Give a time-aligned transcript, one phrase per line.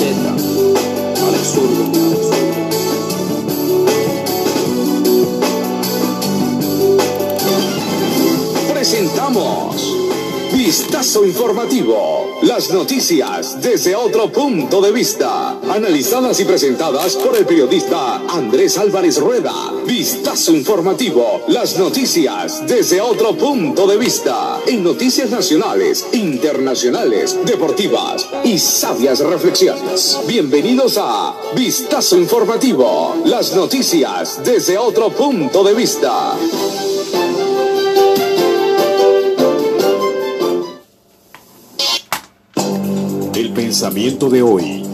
[0.00, 0.06] Z.
[0.06, 2.49] Al absurdo.
[11.10, 12.38] Vistazo Informativo.
[12.42, 15.58] Las noticias desde otro punto de vista.
[15.68, 19.52] Analizadas y presentadas por el periodista Andrés Álvarez Rueda.
[19.84, 21.42] Vistazo Informativo.
[21.48, 24.60] Las noticias desde otro punto de vista.
[24.68, 30.16] En noticias nacionales, internacionales, deportivas y sabias reflexiones.
[30.28, 33.16] Bienvenidos a Vistazo Informativo.
[33.24, 36.36] Las noticias desde otro punto de vista.
[43.80, 44.89] Pensamiento de hoy.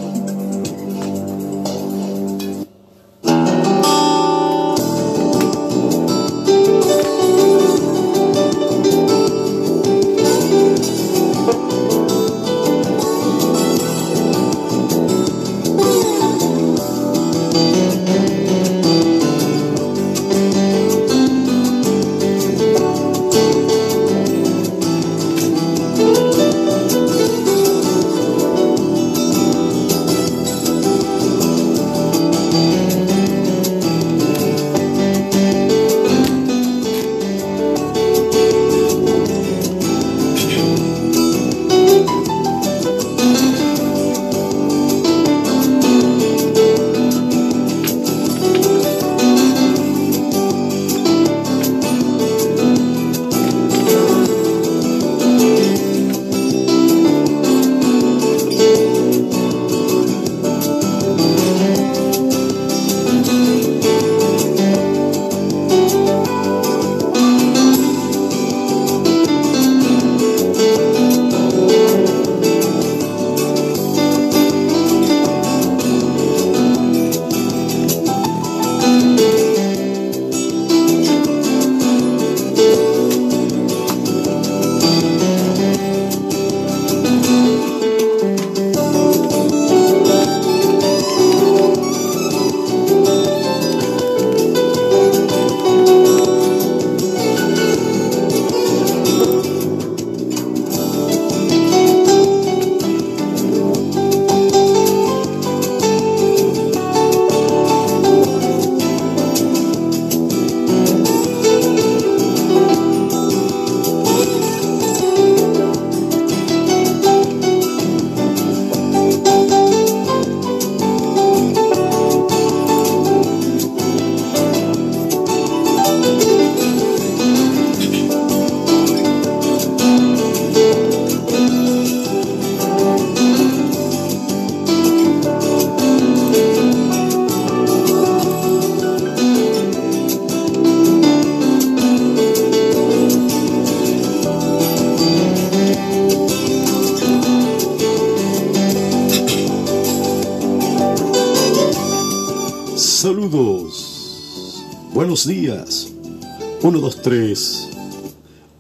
[157.07, 157.69] 3.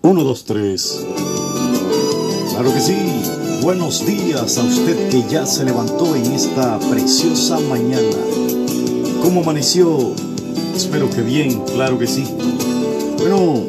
[0.02, 1.06] 1, 2, 3.
[2.50, 2.94] Claro que sí.
[3.60, 8.16] Buenos días a usted que ya se levantó en esta preciosa mañana.
[9.20, 10.12] ¿Cómo amaneció?
[10.76, 12.24] Espero que bien, claro que sí.
[13.18, 13.64] Bueno,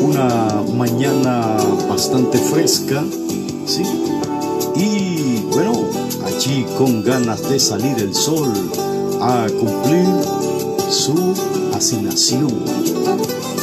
[0.00, 3.04] una mañana bastante fresca,
[3.66, 3.82] ¿sí?
[4.74, 5.84] Y bueno,
[6.24, 8.54] allí con ganas de salir el sol
[9.20, 10.06] a cumplir
[10.88, 11.34] su
[11.74, 12.48] asignación.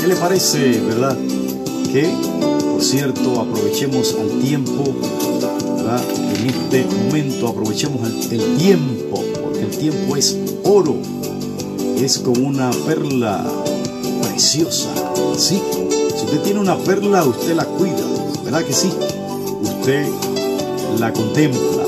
[0.06, 1.18] ¿Qué le parece, verdad?
[1.92, 2.08] Que,
[2.72, 4.84] por cierto, aprovechemos al tiempo,
[5.78, 6.00] ¿verdad?
[6.36, 10.96] En este momento aprovechemos el, tiempo, porque el tiempo es oro,
[11.98, 13.44] es como una perla
[14.22, 14.90] preciosa,
[15.36, 15.60] ¿sí?
[16.16, 18.06] Si usted tiene una perla, usted la cuida,
[18.44, 18.92] ¿verdad que sí?
[19.64, 20.08] Usted
[21.00, 21.84] la contempla,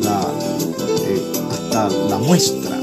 [0.00, 0.20] la,
[1.08, 2.78] eh, hasta la muestra.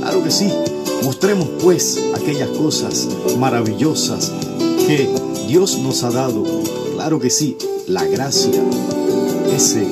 [0.00, 0.52] Claro que sí.
[1.02, 3.08] Mostremos pues aquellas cosas
[3.38, 4.32] maravillosas
[4.86, 5.08] que
[5.48, 6.44] Dios nos ha dado.
[6.94, 7.56] Claro que sí.
[7.88, 8.62] La gracia,
[9.54, 9.86] ese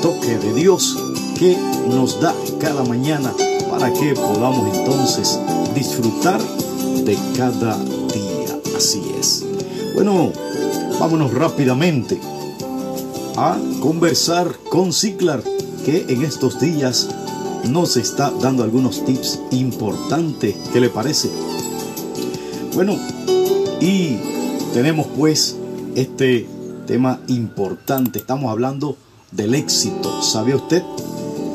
[0.00, 0.96] toque de Dios
[1.38, 1.56] que
[1.88, 3.34] nos da cada mañana
[3.68, 5.38] para que podamos entonces
[5.74, 6.40] disfrutar
[7.04, 8.60] de cada día.
[8.76, 9.44] Así es.
[9.94, 10.32] Bueno,
[11.00, 12.20] vámonos rápidamente
[13.36, 15.42] a conversar con Ciclar,
[15.84, 17.08] que en estos días
[17.68, 20.54] nos está dando algunos tips importantes.
[20.72, 21.30] ¿Qué le parece?
[22.74, 22.96] Bueno,
[23.80, 24.16] y
[24.72, 25.56] tenemos pues
[25.94, 26.46] este
[26.86, 28.18] tema importante.
[28.18, 28.96] Estamos hablando
[29.32, 30.22] del éxito.
[30.22, 30.82] ¿Sabe usted?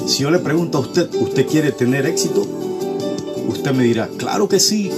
[0.05, 2.45] Si yo le pregunto a usted, ¿usted quiere tener éxito?
[3.47, 4.89] Usted me dirá, claro que sí,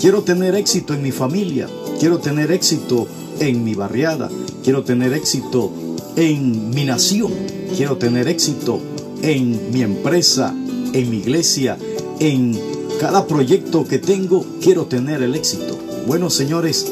[0.00, 1.68] quiero tener éxito en mi familia,
[1.98, 3.06] quiero tener éxito
[3.40, 4.30] en mi barriada,
[4.62, 5.70] quiero tener éxito
[6.16, 7.32] en mi nación,
[7.76, 8.80] quiero tener éxito
[9.22, 10.54] en mi empresa,
[10.92, 11.76] en mi iglesia,
[12.20, 12.58] en
[13.00, 15.78] cada proyecto que tengo, quiero tener el éxito.
[16.06, 16.90] Bueno, señores,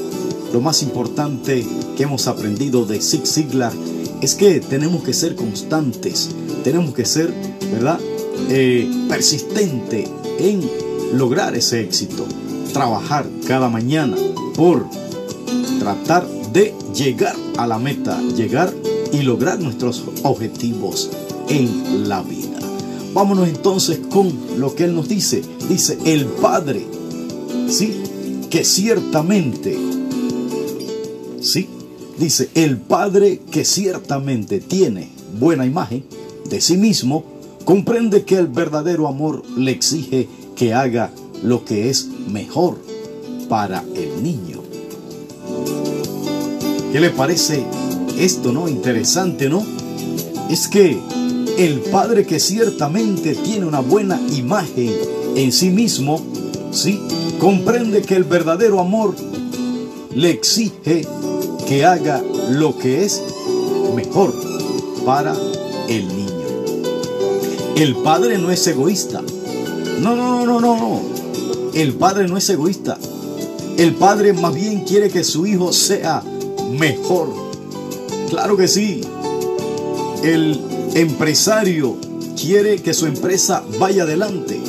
[0.52, 1.66] lo más importante
[1.96, 3.72] que hemos aprendido de Zig Ziglar
[4.20, 6.30] es que tenemos que ser constantes,
[6.62, 7.32] tenemos que ser,
[7.72, 7.98] ¿verdad?
[8.50, 10.62] Eh, persistente en
[11.14, 12.26] lograr ese éxito.
[12.72, 14.16] Trabajar cada mañana
[14.56, 14.86] por
[15.78, 18.72] tratar de llegar a la meta, llegar
[19.12, 21.10] y lograr nuestros objetivos
[21.48, 22.58] en la vida.
[23.12, 25.42] Vámonos entonces con lo que Él nos dice.
[25.68, 26.84] Dice, el Padre,
[27.68, 27.94] ¿sí?
[28.50, 29.76] Que ciertamente,
[31.40, 31.68] ¿sí?
[32.18, 36.04] Dice, el Padre que ciertamente tiene buena imagen
[36.48, 37.24] de sí mismo,
[37.64, 41.10] comprende que el verdadero amor le exige que haga
[41.42, 42.78] lo que es mejor
[43.48, 44.62] para el niño.
[46.92, 47.64] ¿Qué le parece
[48.18, 48.68] esto, no?
[48.68, 49.64] Interesante, ¿no?
[50.50, 50.98] Es que
[51.58, 54.92] el padre que ciertamente tiene una buena imagen
[55.36, 56.20] en sí mismo,
[56.72, 57.00] sí,
[57.38, 59.14] comprende que el verdadero amor
[60.14, 61.06] le exige
[61.66, 63.22] que haga lo que es
[63.94, 64.34] mejor
[65.04, 65.34] para
[65.88, 66.34] el niño.
[67.76, 69.22] El padre no es egoísta.
[70.00, 71.00] No, no, no, no, no.
[71.72, 72.98] El padre no es egoísta.
[73.76, 76.22] El padre más bien quiere que su hijo sea
[76.78, 77.28] mejor.
[78.30, 79.00] Claro que sí.
[80.22, 81.96] El empresario
[82.40, 84.60] quiere que su empresa vaya adelante.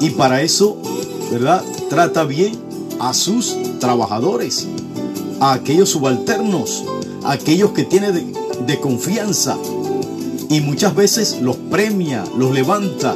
[0.00, 0.76] Y para eso,
[1.30, 1.62] ¿verdad?
[1.88, 2.54] Trata bien
[3.00, 4.66] a sus trabajadores,
[5.40, 6.84] a aquellos subalternos,
[7.24, 8.24] a aquellos que tiene de,
[8.66, 9.56] de confianza.
[10.48, 13.14] Y muchas veces los premia, los levanta,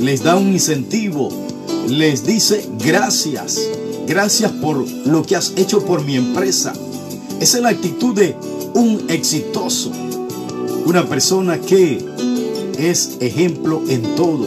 [0.00, 1.30] les da un incentivo,
[1.88, 3.60] les dice gracias,
[4.06, 6.72] gracias por lo que has hecho por mi empresa.
[7.40, 8.36] Esa es la actitud de
[8.74, 9.90] un exitoso,
[10.86, 11.98] una persona que
[12.78, 14.46] es ejemplo en todo,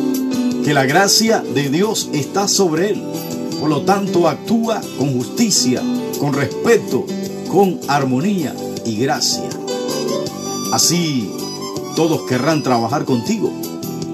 [0.64, 3.04] que la gracia de Dios está sobre él.
[3.60, 5.84] Por lo tanto, actúa con justicia,
[6.18, 7.06] con respeto,
[7.52, 8.56] con armonía
[8.86, 9.50] y gracia.
[10.72, 11.30] Así
[11.98, 13.52] todos querrán trabajar contigo,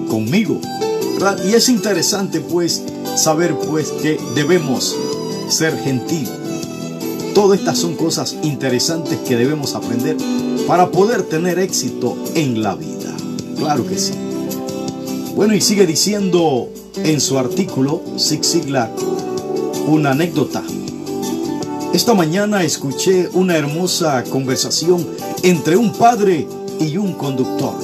[0.08, 0.60] conmigo.
[1.48, 2.82] Y es interesante pues
[3.14, 4.96] saber pues que debemos
[5.48, 6.28] ser gentil.
[7.34, 10.16] Todas estas son cosas interesantes que debemos aprender
[10.66, 13.14] para poder tener éxito en la vida.
[13.56, 14.12] Claro que sí.
[15.34, 18.90] Bueno, y sigue diciendo en su artículo Zig Ziglar
[19.86, 20.62] una anécdota.
[21.92, 25.06] Esta mañana escuché una hermosa conversación
[25.42, 26.46] entre un padre
[26.80, 27.74] y un conductor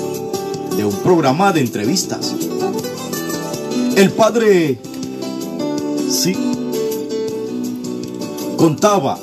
[0.76, 2.34] de un programa de entrevistas.
[3.96, 4.78] El padre,
[6.10, 6.36] sí,
[8.56, 9.18] contaba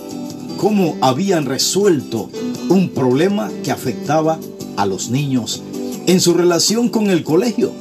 [0.57, 2.29] cómo habían resuelto
[2.69, 4.39] un problema que afectaba
[4.77, 5.61] a los niños
[6.07, 7.71] en su relación con el colegio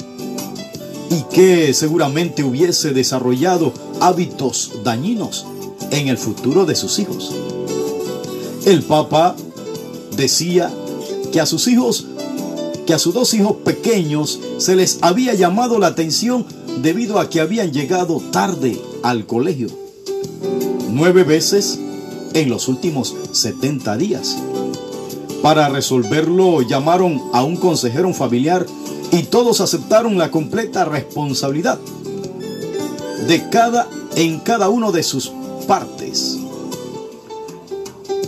[1.09, 5.45] y que seguramente hubiese desarrollado hábitos dañinos
[5.91, 7.33] en el futuro de sus hijos.
[8.65, 9.35] El Papa
[10.15, 10.71] decía
[11.31, 12.05] que a sus hijos,
[12.85, 16.45] que a sus dos hijos pequeños se les había llamado la atención
[16.81, 19.69] debido a que habían llegado tarde al colegio.
[20.91, 21.79] Nueve veces
[22.33, 24.37] en los últimos 70 días.
[25.41, 28.65] Para resolverlo llamaron a un consejero familiar
[29.11, 31.79] y todos aceptaron la completa responsabilidad
[33.27, 35.31] de cada en cada uno de sus
[35.67, 36.39] partes.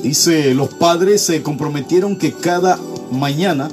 [0.02, 2.80] Dice, los padres se comprometieron que cada
[3.12, 3.70] mañana,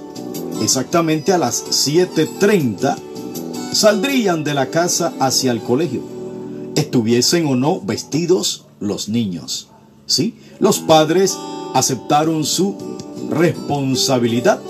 [0.60, 2.96] exactamente a las 7.30,
[3.72, 6.02] saldrían de la casa hacia el colegio,
[6.74, 9.68] estuviesen o no vestidos los niños.
[10.06, 10.38] ¿Sí?
[10.58, 11.36] Los padres
[11.74, 12.74] aceptaron su
[13.30, 14.60] responsabilidad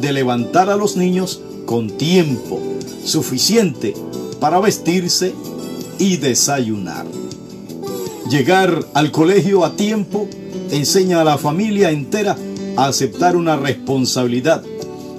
[0.00, 2.60] de levantar a los niños con tiempo
[3.04, 3.94] suficiente
[4.40, 5.34] para vestirse
[5.98, 7.06] y desayunar.
[8.30, 10.28] Llegar al colegio a tiempo
[10.70, 12.36] enseña a la familia entera
[12.76, 14.62] a aceptar una responsabilidad,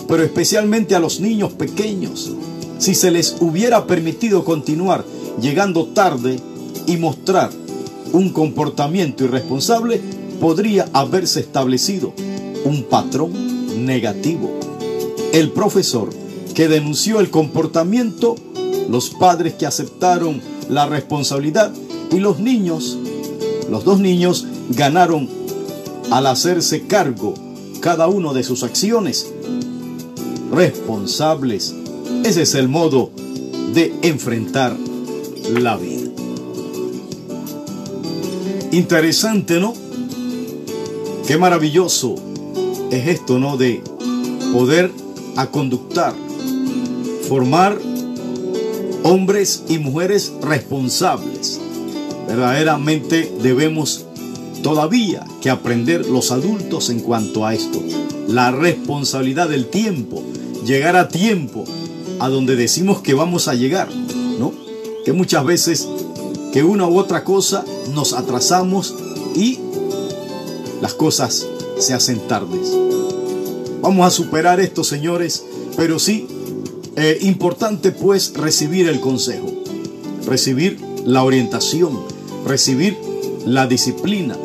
[0.07, 2.31] pero especialmente a los niños pequeños.
[2.77, 5.03] Si se les hubiera permitido continuar
[5.41, 6.39] llegando tarde
[6.85, 7.49] y mostrar
[8.13, 9.99] un comportamiento irresponsable,
[10.39, 12.13] podría haberse establecido
[12.67, 14.59] un patrón negativo.
[15.33, 16.09] El profesor
[16.53, 18.35] que denunció el comportamiento,
[18.89, 21.71] los padres que aceptaron la responsabilidad
[22.11, 22.97] y los niños,
[23.69, 25.29] los dos niños ganaron
[26.11, 27.33] al hacerse cargo
[27.79, 29.31] cada uno de sus acciones,
[30.51, 31.75] responsables
[32.23, 33.11] Ese es el modo
[33.73, 34.75] de enfrentar
[35.49, 36.09] la vida.
[38.71, 39.73] Interesante, ¿no?
[41.27, 42.15] Qué maravilloso
[42.91, 43.57] es esto, ¿no?
[43.57, 43.81] De
[44.53, 44.91] poder
[45.35, 46.13] aconductar,
[47.27, 47.77] formar
[49.03, 51.59] hombres y mujeres responsables.
[52.27, 54.05] Verdaderamente debemos
[54.63, 57.81] todavía que aprender los adultos en cuanto a esto.
[58.27, 60.21] La responsabilidad del tiempo,
[60.65, 61.63] llegar a tiempo
[62.19, 63.89] a donde decimos que vamos a llegar,
[64.39, 64.53] ¿no?
[65.05, 65.87] Que muchas veces
[66.51, 67.63] que una u otra cosa
[67.93, 68.93] nos atrasamos
[69.35, 69.59] y
[70.81, 71.47] las cosas
[71.79, 72.71] se hacen tardes.
[73.81, 75.43] Vamos a superar esto, señores,
[75.75, 76.27] pero sí,
[76.95, 79.51] eh, importante pues recibir el consejo,
[80.25, 81.99] recibir la orientación,
[82.45, 82.97] recibir
[83.45, 84.35] la disciplina,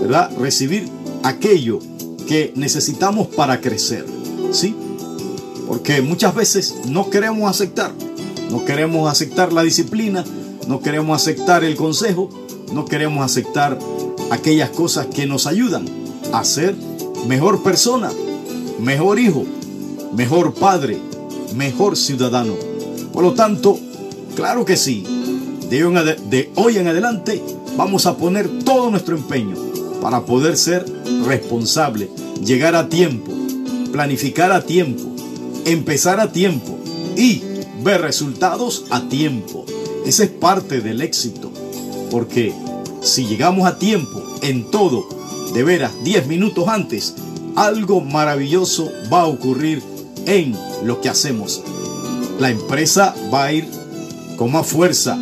[0.00, 0.30] ¿verdad?
[0.38, 0.88] Recibir
[1.22, 1.78] aquello
[2.26, 4.06] que necesitamos para crecer,
[4.50, 4.74] ¿sí?
[5.68, 7.92] Porque muchas veces no queremos aceptar,
[8.50, 10.24] no queremos aceptar la disciplina,
[10.66, 12.30] no queremos aceptar el consejo,
[12.72, 13.78] no queremos aceptar
[14.30, 15.99] aquellas cosas que nos ayudan
[16.32, 16.74] a ser
[17.26, 18.10] mejor persona,
[18.80, 19.44] mejor hijo,
[20.14, 20.98] mejor padre,
[21.54, 22.54] mejor ciudadano.
[23.12, 23.78] Por lo tanto,
[24.34, 25.04] claro que sí,
[25.68, 27.42] de hoy en adelante
[27.76, 29.56] vamos a poner todo nuestro empeño
[30.00, 30.84] para poder ser
[31.24, 32.10] responsable,
[32.44, 33.32] llegar a tiempo,
[33.92, 35.02] planificar a tiempo,
[35.64, 36.78] empezar a tiempo
[37.16, 37.42] y
[37.82, 39.64] ver resultados a tiempo.
[40.06, 41.50] Esa es parte del éxito,
[42.10, 42.54] porque
[43.02, 45.19] si llegamos a tiempo en todo,
[45.52, 47.14] de veras 10 minutos antes,
[47.56, 49.82] algo maravilloso va a ocurrir
[50.26, 51.62] en lo que hacemos.
[52.38, 53.68] La empresa va a ir
[54.36, 55.18] con más fuerza.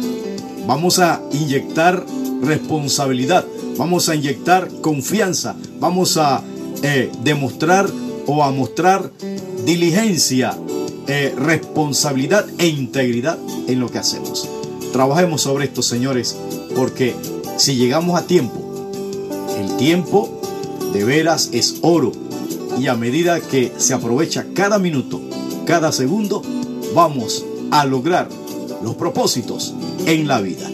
[0.67, 2.05] Vamos a inyectar
[2.43, 3.45] responsabilidad.
[3.77, 5.57] Vamos a inyectar confianza.
[5.81, 6.43] Vamos a
[6.83, 7.89] eh, demostrar
[8.27, 9.11] o a mostrar
[9.65, 10.57] diligencia,
[11.07, 14.49] eh, responsabilidad e integridad en lo que hacemos.
[14.93, 16.37] Trabajemos sobre esto, señores,
[16.77, 17.15] porque
[17.57, 18.68] si llegamos a tiempo,
[19.79, 20.29] tiempo
[20.93, 22.13] de veras es oro
[22.79, 25.21] y a medida que se aprovecha cada minuto,
[25.65, 26.43] cada segundo,
[26.95, 28.29] vamos a lograr
[28.83, 29.75] los propósitos
[30.07, 30.69] en la vida.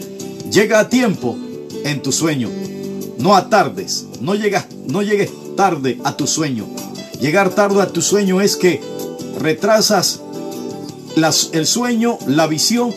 [0.51, 1.37] Llega a tiempo
[1.83, 2.49] en tu sueño,
[3.17, 6.65] no a tardes, no llegas, no llegues tarde a tu sueño.
[7.19, 8.81] Llegar tarde a tu sueño es que
[9.39, 10.21] retrasas
[11.53, 12.93] el sueño, la visión,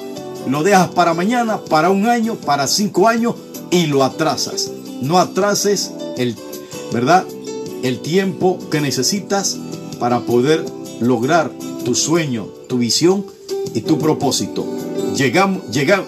[0.49, 3.35] lo dejas para mañana, para un año, para cinco años
[3.71, 4.71] y lo atrasas.
[5.01, 6.37] No atrases el,
[6.93, 7.25] ¿verdad?
[7.83, 9.57] El tiempo que necesitas
[9.99, 10.65] para poder
[11.01, 11.51] lograr
[11.85, 13.25] tu sueño, tu visión
[13.75, 14.67] y tu propósito.
[15.17, 16.07] Llegamos, llegamos,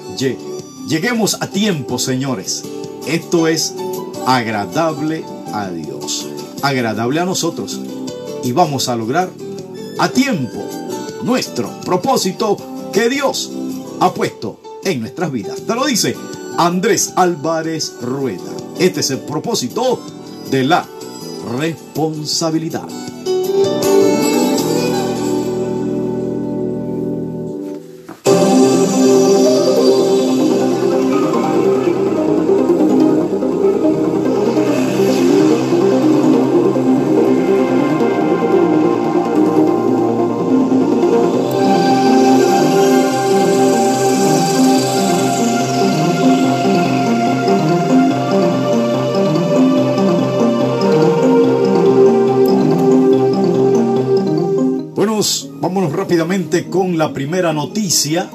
[0.88, 2.64] lleguemos a tiempo, señores.
[3.07, 3.75] Esto es
[4.26, 6.26] agradable a Dios,
[6.62, 7.81] agradable a nosotros.
[8.43, 9.31] Y vamos a lograr
[9.99, 10.64] a tiempo
[11.23, 12.57] nuestro propósito
[12.93, 13.52] que Dios
[14.00, 15.62] ha puesto en nuestras vidas.
[15.67, 16.17] Te lo dice
[16.61, 18.52] Andrés Álvarez Rueda.
[18.79, 19.99] Este es el propósito
[20.50, 20.87] de la
[21.59, 22.87] responsabilidad.
[56.69, 58.28] Con la primera noticia.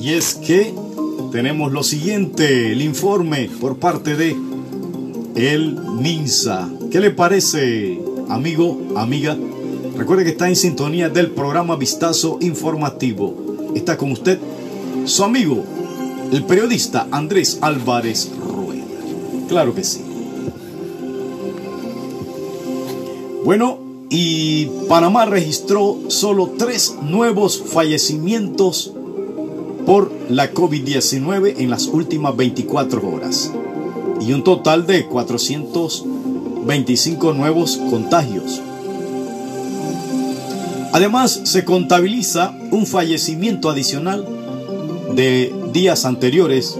[0.00, 0.74] Y es que
[1.30, 4.36] tenemos lo siguiente, el informe por parte de
[5.34, 6.70] el MINSA.
[6.90, 9.36] ¿Qué le parece, amigo, amiga?
[9.96, 13.72] Recuerde que está en sintonía del programa Vistazo Informativo.
[13.74, 14.38] Está con usted
[15.04, 15.62] su amigo,
[16.32, 18.84] el periodista Andrés Álvarez Rueda.
[19.48, 20.00] Claro que sí.
[23.44, 28.92] Bueno, y Panamá registró solo tres nuevos fallecimientos
[29.86, 33.52] por la COVID-19 en las últimas 24 horas
[34.20, 38.62] y un total de 425 nuevos contagios.
[40.92, 44.24] Además, se contabiliza un fallecimiento adicional
[45.14, 46.78] de días anteriores,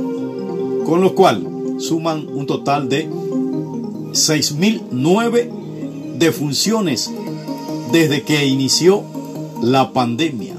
[0.87, 5.64] con lo cual suman un total de 6.009
[6.19, 7.11] defunciones
[7.93, 9.03] desde que inició
[9.63, 10.55] la pandemia.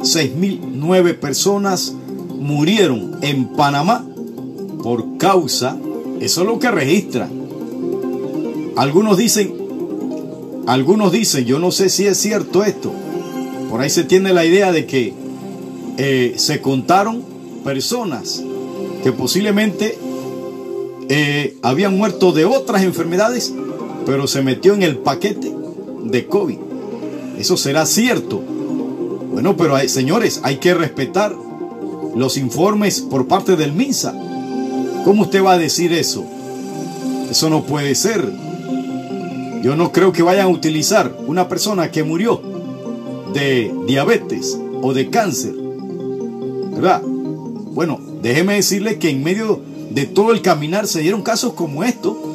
[0.00, 1.94] 6.009 personas
[2.38, 4.06] murieron en Panamá
[4.82, 5.76] por causa,
[6.20, 7.28] eso es lo que registra.
[8.76, 9.54] Algunos dicen,
[10.66, 12.92] algunos dicen, yo no sé si es cierto esto,
[13.68, 15.12] por ahí se tiene la idea de que
[15.98, 17.22] eh, se contaron
[17.62, 18.42] personas
[19.02, 19.98] que posiblemente
[21.08, 23.52] eh, habían muerto de otras enfermedades,
[24.06, 25.54] pero se metió en el paquete
[26.04, 26.58] de COVID.
[27.38, 28.38] Eso será cierto.
[28.38, 31.34] Bueno, pero hay, señores, hay que respetar
[32.14, 34.12] los informes por parte del MINSA.
[35.04, 36.24] ¿Cómo usted va a decir eso?
[37.30, 38.30] Eso no puede ser.
[39.62, 42.40] Yo no creo que vayan a utilizar una persona que murió
[43.32, 45.54] de diabetes o de cáncer.
[45.54, 47.02] ¿Verdad?
[47.02, 52.29] Bueno, déjeme decirle que en medio de todo el caminar se dieron casos como esto.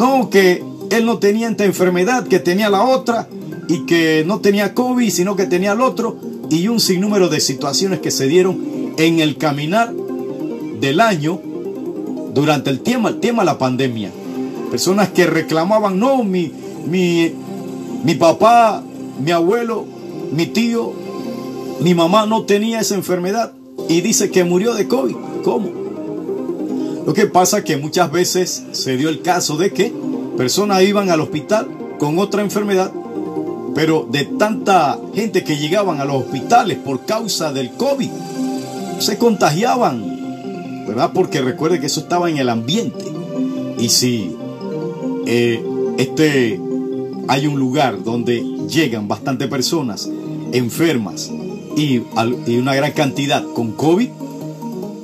[0.00, 3.28] No, que él no tenía esta enfermedad, que tenía la otra,
[3.68, 6.16] y que no tenía COVID, sino que tenía el otro,
[6.48, 9.92] y un sinnúmero de situaciones que se dieron en el caminar
[10.80, 11.38] del año
[12.32, 14.10] durante el tema, el tema de la pandemia.
[14.70, 16.50] Personas que reclamaban, no, mi,
[16.86, 17.34] mi,
[18.02, 18.82] mi papá,
[19.22, 19.84] mi abuelo,
[20.32, 20.94] mi tío,
[21.80, 23.52] mi mamá no tenía esa enfermedad
[23.86, 25.16] y dice que murió de COVID.
[25.44, 25.79] ¿Cómo?
[27.06, 29.92] Lo que pasa que muchas veces se dio el caso de que
[30.36, 32.92] personas iban al hospital con otra enfermedad,
[33.74, 38.10] pero de tanta gente que llegaban a los hospitales por causa del COVID,
[38.98, 41.12] se contagiaban, ¿verdad?
[41.14, 43.04] Porque recuerde que eso estaba en el ambiente.
[43.78, 44.36] Y si
[45.26, 45.62] eh,
[45.98, 46.60] este
[47.28, 50.10] hay un lugar donde llegan bastantes personas
[50.52, 51.30] enfermas
[51.76, 52.02] y,
[52.46, 54.08] y una gran cantidad con COVID,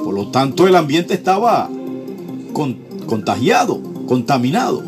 [0.02, 1.70] por lo tanto el ambiente estaba
[2.56, 4.82] con, contagiado, contaminado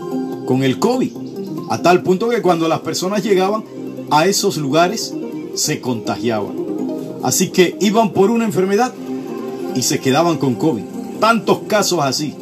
[0.47, 1.11] con el COVID,
[1.69, 3.63] a tal punto que cuando las personas llegaban
[4.11, 5.13] a esos lugares
[5.53, 6.55] se contagiaban.
[7.23, 8.95] Así que iban por una enfermedad
[9.75, 10.83] y se quedaban con COVID.
[11.21, 12.33] Tantos casos así,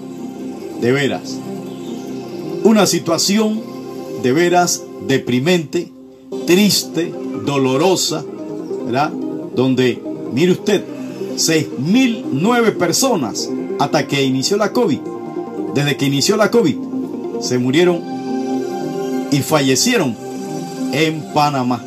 [0.81, 1.37] de veras.
[2.63, 3.61] Una situación
[4.23, 5.91] de veras deprimente,
[6.47, 7.13] triste,
[7.45, 8.25] dolorosa,
[8.85, 9.11] ¿verdad?
[9.57, 10.01] Donde,
[10.33, 10.85] mire usted,
[11.35, 13.51] 6.009 personas
[13.81, 15.16] hasta que inició la COVID,
[15.77, 16.75] desde que inició la COVID,
[17.43, 18.01] se murieron
[19.31, 20.17] y fallecieron
[20.93, 21.85] en Panamá.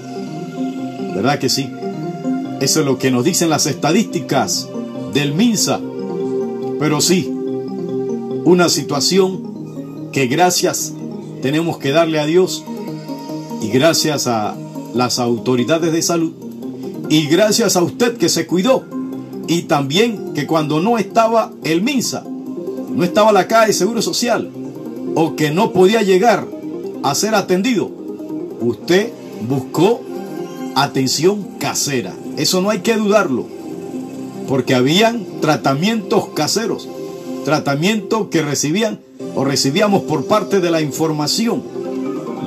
[1.15, 1.71] ¿Verdad que sí?
[2.61, 4.69] Eso es lo que nos dicen las estadísticas
[5.11, 5.79] del MINSA.
[6.79, 7.33] Pero sí,
[8.45, 10.93] una situación que gracias
[11.41, 12.63] tenemos que darle a Dios
[13.59, 14.55] y gracias a
[14.93, 16.33] las autoridades de salud
[17.09, 18.85] y gracias a usted que se cuidó
[19.47, 22.23] y también que cuando no estaba el MINSA,
[22.93, 24.49] no estaba la calle de Seguro Social
[25.15, 26.47] o que no podía llegar
[27.03, 27.89] a ser atendido,
[28.61, 29.11] usted
[29.47, 30.01] buscó
[30.75, 32.13] atención casera.
[32.37, 33.45] Eso no hay que dudarlo,
[34.47, 36.87] porque habían tratamientos caseros,
[37.45, 38.99] tratamientos que recibían
[39.35, 41.63] o recibíamos por parte de la información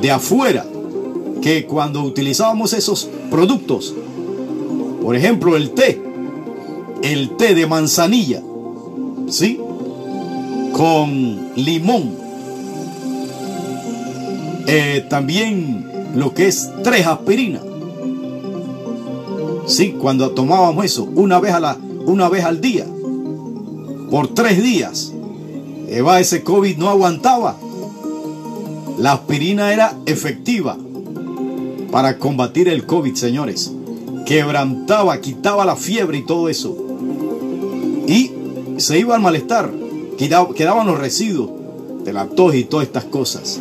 [0.00, 0.66] de afuera,
[1.40, 3.94] que cuando utilizábamos esos productos,
[5.02, 6.00] por ejemplo el té,
[7.02, 8.42] el té de manzanilla,
[9.28, 9.58] ¿sí?
[10.72, 12.16] Con limón.
[14.66, 17.62] Eh, también lo que es tres aspirinas.
[19.66, 22.86] Sí, cuando tomábamos eso, una vez, a la, una vez al día,
[24.10, 25.12] por tres días,
[25.88, 27.56] Eva, ese COVID no aguantaba.
[28.98, 30.76] La aspirina era efectiva
[31.90, 33.72] para combatir el COVID, señores.
[34.26, 36.76] Quebrantaba, quitaba la fiebre y todo eso.
[38.06, 38.32] Y
[38.78, 39.81] se iba al malestar.
[40.28, 41.50] Quedaban los residuos
[42.04, 43.60] de la tos y todas estas cosas.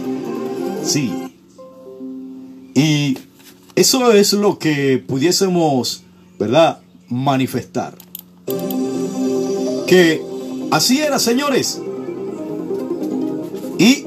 [0.84, 1.12] Sí.
[2.74, 3.18] Y
[3.76, 6.04] eso es lo que pudiésemos,
[6.40, 7.96] ¿verdad?, manifestar.
[9.88, 10.22] Que
[10.72, 11.82] así era, señores.
[13.78, 14.06] Y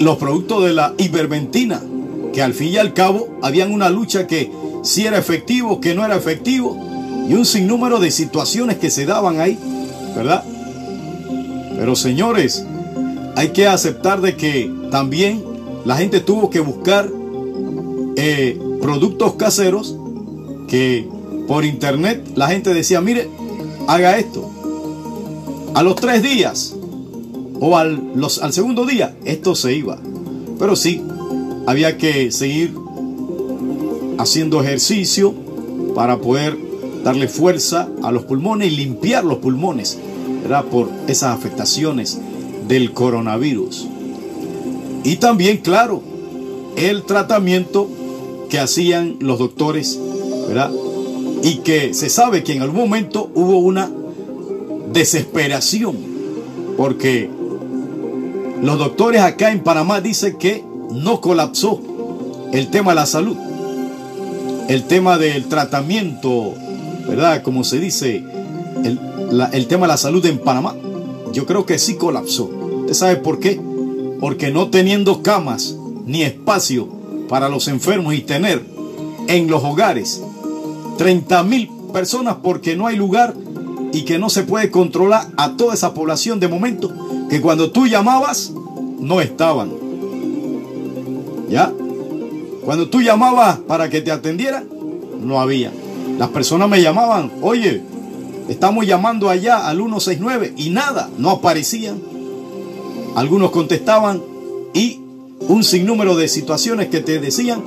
[0.00, 1.82] los productos de la hiperventina,
[2.32, 4.50] que al fin y al cabo habían una lucha que
[4.82, 6.76] si era efectivo, que no era efectivo,
[7.28, 9.58] y un sinnúmero de situaciones que se daban ahí,
[10.14, 10.44] ¿verdad?
[11.76, 12.64] Pero señores,
[13.36, 15.42] hay que aceptar de que también
[15.84, 17.08] la gente tuvo que buscar
[18.16, 19.96] eh, productos caseros
[20.68, 21.08] que
[21.46, 23.28] por internet la gente decía, mire,
[23.86, 24.50] haga esto.
[25.74, 26.74] A los tres días
[27.60, 28.00] o al,
[28.50, 29.98] segundo día, esto se iba.
[30.58, 31.02] Pero sí,
[31.66, 32.74] había que seguir
[34.18, 35.34] haciendo ejercicio
[35.94, 36.56] para poder
[37.04, 39.98] darle fuerza a los pulmones y limpiar los pulmones,
[40.70, 42.18] Por esas afectaciones
[42.68, 43.88] del coronavirus.
[45.02, 46.02] Y también, claro,
[46.76, 47.88] el tratamiento
[48.48, 49.98] que hacían los doctores,
[50.46, 50.70] ¿verdad?
[51.42, 53.90] Y que se sabe que en algún momento hubo una
[54.92, 55.96] desesperación,
[56.76, 57.28] porque
[58.62, 61.80] los doctores acá en Panamá dicen que no colapsó
[62.52, 63.36] el tema de la salud.
[64.68, 66.54] el tema del tratamiento,
[67.06, 67.42] ¿verdad?
[67.42, 68.24] Como se dice,
[68.84, 68.98] el,
[69.52, 70.74] el tema de la salud en Panamá,
[71.32, 72.44] yo creo que sí colapsó.
[72.44, 73.60] ¿Usted sabe por qué?
[74.20, 76.88] Porque no teniendo camas ni espacio
[77.28, 78.64] para los enfermos y tener
[79.28, 80.22] en los hogares
[80.98, 83.34] 30 mil personas porque no hay lugar
[83.92, 86.92] y que no se puede controlar a toda esa población de momento
[87.28, 88.52] que cuando tú llamabas
[89.00, 89.70] no estaban.
[91.48, 91.72] ¿Ya?
[92.64, 94.68] Cuando tú llamabas para que te atendieran,
[95.20, 95.72] no había.
[96.18, 97.82] Las personas me llamaban, oye,
[98.48, 102.00] estamos llamando allá al 169 y nada, no aparecían.
[103.14, 104.22] Algunos contestaban
[104.74, 105.00] y
[105.40, 107.62] un sinnúmero de situaciones que te decían,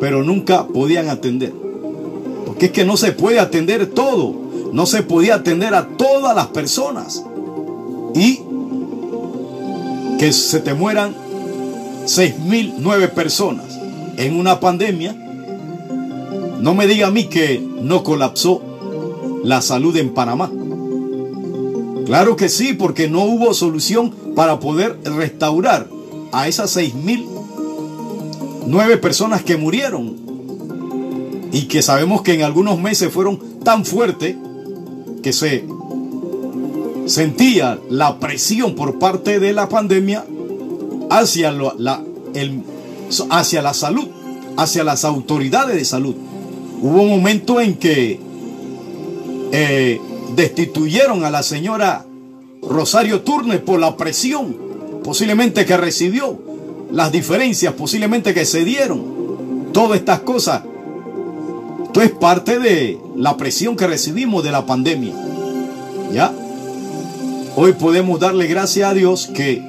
[0.00, 1.52] pero nunca podían atender.
[2.46, 4.34] Porque es que no se puede atender todo.
[4.72, 7.24] No se podía atender a todas las personas.
[8.14, 8.40] Y
[10.18, 11.14] que se te mueran
[12.04, 13.78] 6.009 personas
[14.16, 15.14] en una pandemia.
[16.60, 18.62] No me diga a mí que no colapsó
[19.44, 20.50] la salud en Panamá.
[22.06, 25.88] Claro que sí, porque no hubo solución para poder restaurar
[26.32, 30.16] a esas 6.009 personas que murieron
[31.52, 34.34] y que sabemos que en algunos meses fueron tan fuertes
[35.22, 35.64] que se
[37.06, 40.24] sentía la presión por parte de la pandemia
[41.10, 42.02] hacia la,
[43.30, 44.08] hacia la salud,
[44.56, 46.14] hacia las autoridades de salud.
[46.82, 48.18] Hubo un momento en que
[49.56, 50.00] eh,
[50.34, 52.04] destituyeron a la señora
[52.60, 54.56] Rosario Turner por la presión
[55.04, 56.36] posiblemente que recibió,
[56.90, 60.62] las diferencias posiblemente que se dieron, todas estas cosas.
[61.84, 65.14] Esto es parte de la presión que recibimos de la pandemia.
[66.12, 66.32] ¿Ya?
[67.54, 69.62] Hoy podemos darle gracias a Dios que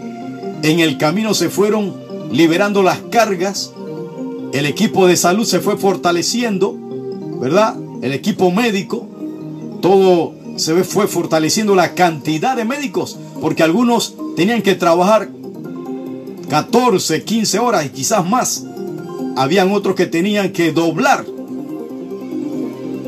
[0.63, 1.93] en el camino se fueron
[2.31, 3.71] liberando las cargas,
[4.51, 6.75] el equipo de salud se fue fortaleciendo,
[7.39, 7.75] ¿verdad?
[8.01, 9.07] El equipo médico,
[9.85, 15.29] todo se fue fortaleciendo la cantidad de médicos, porque algunos tenían que trabajar
[16.49, 18.65] 14, 15 horas y quizás más.
[19.35, 21.23] Habían otros que tenían que doblar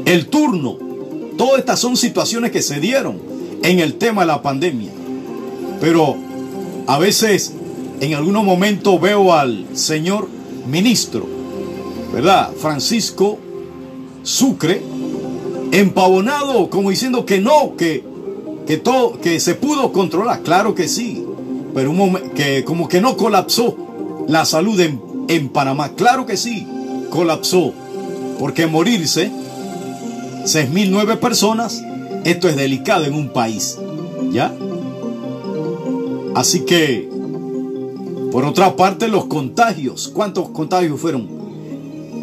[0.06, 0.78] el turno.
[1.36, 3.20] Todas estas son situaciones que se dieron
[3.64, 4.92] en el tema de la pandemia.
[5.82, 6.16] Pero
[6.86, 7.54] a veces,
[8.02, 10.30] en algunos momentos veo al señor
[10.68, 11.26] ministro,
[12.14, 12.52] ¿verdad?
[12.56, 13.40] Francisco
[14.22, 14.84] Sucre,
[15.80, 18.04] empavonado, como diciendo que no, que,
[18.66, 20.42] que todo, que se pudo controlar.
[20.42, 21.24] Claro que sí,
[21.74, 23.76] pero un que como que no colapsó
[24.28, 25.92] la salud en, en Panamá.
[25.96, 26.68] Claro que sí,
[27.10, 27.74] colapsó,
[28.40, 29.32] porque morirse
[30.44, 31.84] 6.009 personas,
[32.24, 33.78] esto es delicado en un país,
[34.32, 34.54] ¿ya?
[36.36, 37.10] Así que,
[38.32, 41.28] por otra parte, los contagios, ¿cuántos contagios fueron?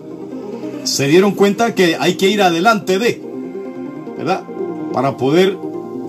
[0.85, 3.23] Se dieron cuenta que hay que ir adelante de,
[4.17, 4.43] ¿verdad?
[4.93, 5.57] Para poder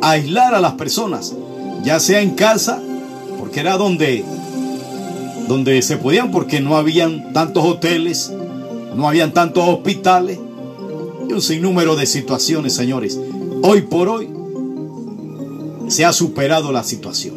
[0.01, 1.33] aislar a las personas,
[1.83, 2.81] ya sea en casa,
[3.39, 4.23] porque era donde,
[5.47, 8.31] donde se podían, porque no habían tantos hoteles,
[8.95, 10.39] no habían tantos hospitales
[11.29, 13.19] y un sinnúmero de situaciones, señores.
[13.61, 14.29] Hoy por hoy
[15.87, 17.35] se ha superado la situación.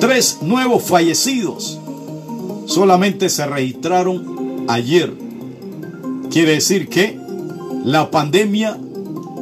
[0.00, 1.78] Tres nuevos fallecidos
[2.66, 5.21] solamente se registraron ayer.
[6.32, 7.20] Quiere decir que
[7.84, 8.78] la pandemia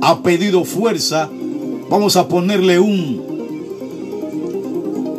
[0.03, 1.31] ha pedido fuerza.
[1.89, 3.31] Vamos a ponerle un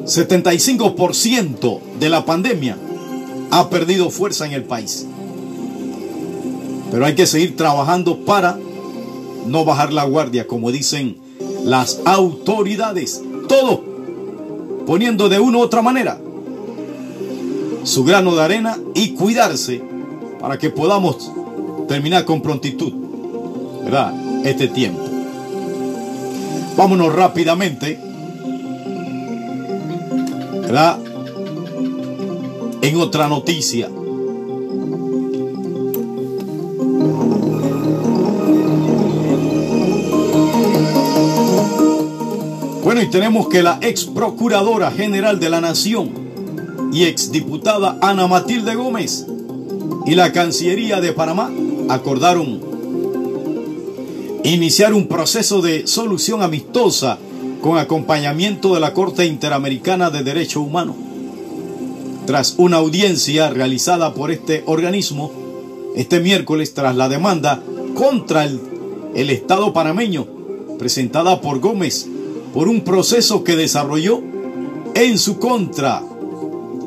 [0.05, 2.77] 75% de la pandemia
[3.51, 5.07] ha perdido fuerza en el país.
[6.91, 8.59] Pero hay que seguir trabajando para
[9.47, 11.15] no bajar la guardia, como dicen
[11.63, 13.21] las autoridades.
[13.47, 13.81] Todo
[14.85, 16.19] poniendo de una u otra manera
[17.83, 19.81] su grano de arena y cuidarse
[20.41, 21.31] para que podamos
[21.91, 22.93] terminar con prontitud,
[23.83, 24.13] ¿verdad?
[24.45, 25.03] Este tiempo.
[26.77, 27.99] Vámonos rápidamente,
[30.61, 30.99] ¿verdad?
[32.81, 33.89] En otra noticia.
[42.85, 46.09] Bueno, y tenemos que la ex procuradora general de la Nación
[46.93, 49.25] y ex diputada Ana Matilde Gómez
[50.05, 51.51] y la Cancillería de Panamá
[51.93, 52.61] acordaron
[54.43, 57.17] iniciar un proceso de solución amistosa
[57.61, 60.95] con acompañamiento de la Corte Interamericana de Derechos Humanos.
[62.25, 65.31] Tras una audiencia realizada por este organismo
[65.95, 67.61] este miércoles tras la demanda
[67.93, 68.61] contra el,
[69.13, 70.25] el Estado panameño
[70.79, 72.07] presentada por Gómez
[72.53, 74.21] por un proceso que desarrolló
[74.95, 76.01] en su contra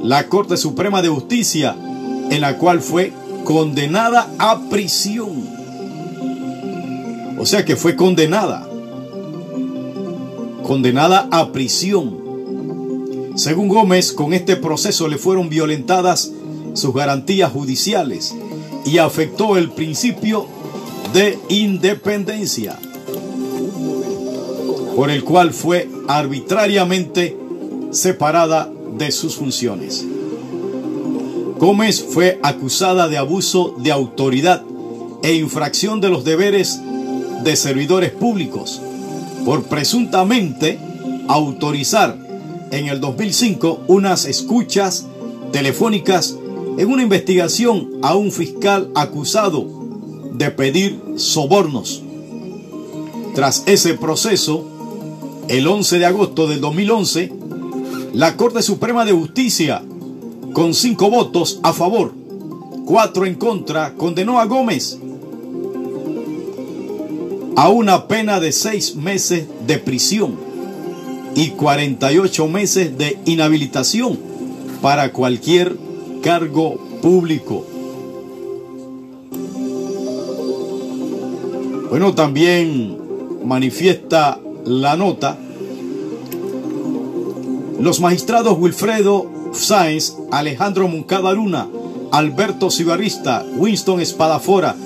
[0.03, 1.77] la Corte Suprema de Justicia,
[2.31, 3.12] en la cual fue
[3.45, 5.49] condenada a prisión.
[7.39, 8.69] O sea que fue condenada.
[10.63, 12.23] Condenada a prisión.
[13.37, 16.33] Según Gómez, con este proceso le fueron violentadas
[16.73, 18.35] sus garantías judiciales
[18.85, 20.47] y afectó el principio
[21.13, 22.79] de independencia
[24.97, 27.37] por el cual fue arbitrariamente
[27.91, 30.05] separada de sus funciones.
[31.64, 34.62] Gómez fue acusada de abuso de autoridad
[35.22, 36.79] e infracción de los deberes
[37.42, 38.83] de servidores públicos
[39.46, 40.79] por presuntamente
[41.27, 42.18] autorizar
[42.70, 45.07] en el 2005 unas escuchas
[45.53, 46.37] telefónicas
[46.77, 49.66] en una investigación a un fiscal acusado
[50.35, 52.03] de pedir sobornos.
[53.35, 54.66] Tras ese proceso,
[55.48, 57.33] el 11 de agosto del 2011,
[58.12, 59.83] la Corte Suprema de Justicia,
[60.55, 62.14] con cinco votos a favor,
[62.87, 64.99] cuatro en contra, condenó a Gómez
[67.57, 70.37] a una pena de seis meses de prisión
[71.35, 74.17] y 48 meses de inhabilitación
[74.81, 75.77] para cualquier
[76.23, 77.67] cargo público.
[81.90, 82.97] Bueno, también
[83.45, 85.37] manifiesta la nota,
[87.81, 91.69] los magistrados Wilfredo Sáenz, Alejandro Moncada Luna,
[92.12, 94.77] Alberto Cibarrista, Winston Espadafora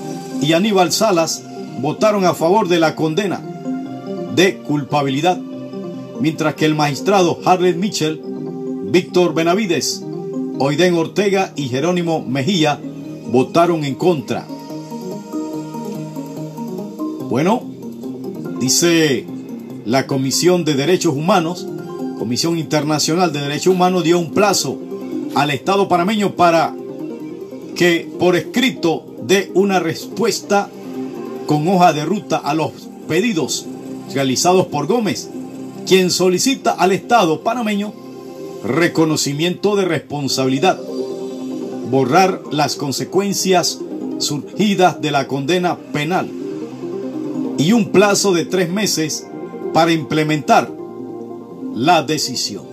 [0.40, 1.42] y Aníbal Salas
[1.80, 3.40] votaron a favor de la condena
[4.34, 5.38] de culpabilidad,
[6.20, 8.20] mientras que el magistrado Harley Mitchell,
[8.90, 10.04] Víctor Benavides,
[10.58, 12.80] Oiden Ortega y Jerónimo Mejía
[13.30, 14.46] votaron en contra.
[17.28, 17.62] Bueno,
[18.60, 19.26] dice
[19.84, 21.66] la Comisión de Derechos Humanos,
[22.18, 24.78] Comisión Internacional de Derechos Humanos, dio un plazo
[25.34, 26.74] al Estado panameño para
[27.76, 30.68] que por escrito dé una respuesta
[31.46, 32.72] con hoja de ruta a los
[33.06, 33.66] pedidos
[34.12, 35.30] realizados por Gómez,
[35.86, 37.92] quien solicita al Estado panameño
[38.64, 40.80] reconocimiento de responsabilidad,
[41.90, 43.78] borrar las consecuencias
[44.18, 46.28] surgidas de la condena penal
[47.58, 49.26] y un plazo de tres meses
[49.72, 50.77] para implementar
[51.74, 52.64] la decisión.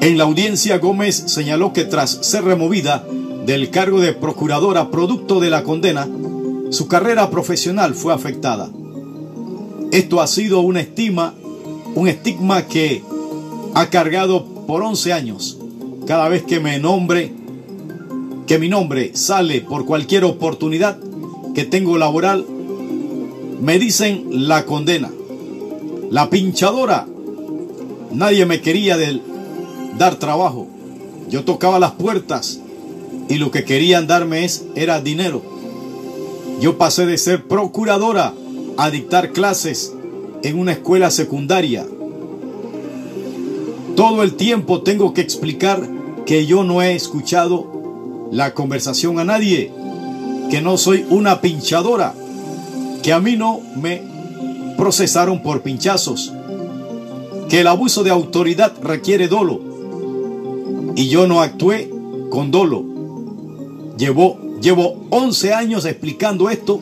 [0.00, 3.04] En la audiencia Gómez señaló que tras ser removida
[3.44, 6.08] del cargo de procuradora producto de la condena,
[6.70, 8.70] su carrera profesional fue afectada.
[9.92, 11.34] Esto ha sido una estima,
[11.94, 13.02] un estigma que
[13.74, 15.58] ha cargado por 11 años.
[16.06, 17.34] Cada vez que me nombre,
[18.46, 20.98] que mi nombre sale por cualquier oportunidad,
[21.54, 22.46] que tengo laboral,
[23.60, 25.10] me dicen la condena.
[26.10, 27.06] La pinchadora.
[28.12, 28.96] Nadie me quería
[29.98, 30.66] dar trabajo.
[31.28, 32.60] Yo tocaba las puertas
[33.28, 35.42] y lo que querían darme es, era dinero.
[36.60, 38.34] Yo pasé de ser procuradora
[38.76, 39.94] a dictar clases
[40.42, 41.86] en una escuela secundaria.
[43.94, 45.88] Todo el tiempo tengo que explicar
[46.26, 49.72] que yo no he escuchado la conversación a nadie
[50.50, 52.14] que no soy una pinchadora,
[53.02, 54.02] que a mí no me
[54.76, 56.32] procesaron por pinchazos,
[57.48, 59.60] que el abuso de autoridad requiere dolo
[60.96, 61.90] y yo no actué
[62.30, 62.84] con dolo.
[63.96, 66.80] llevó, llevo 11 años explicando esto,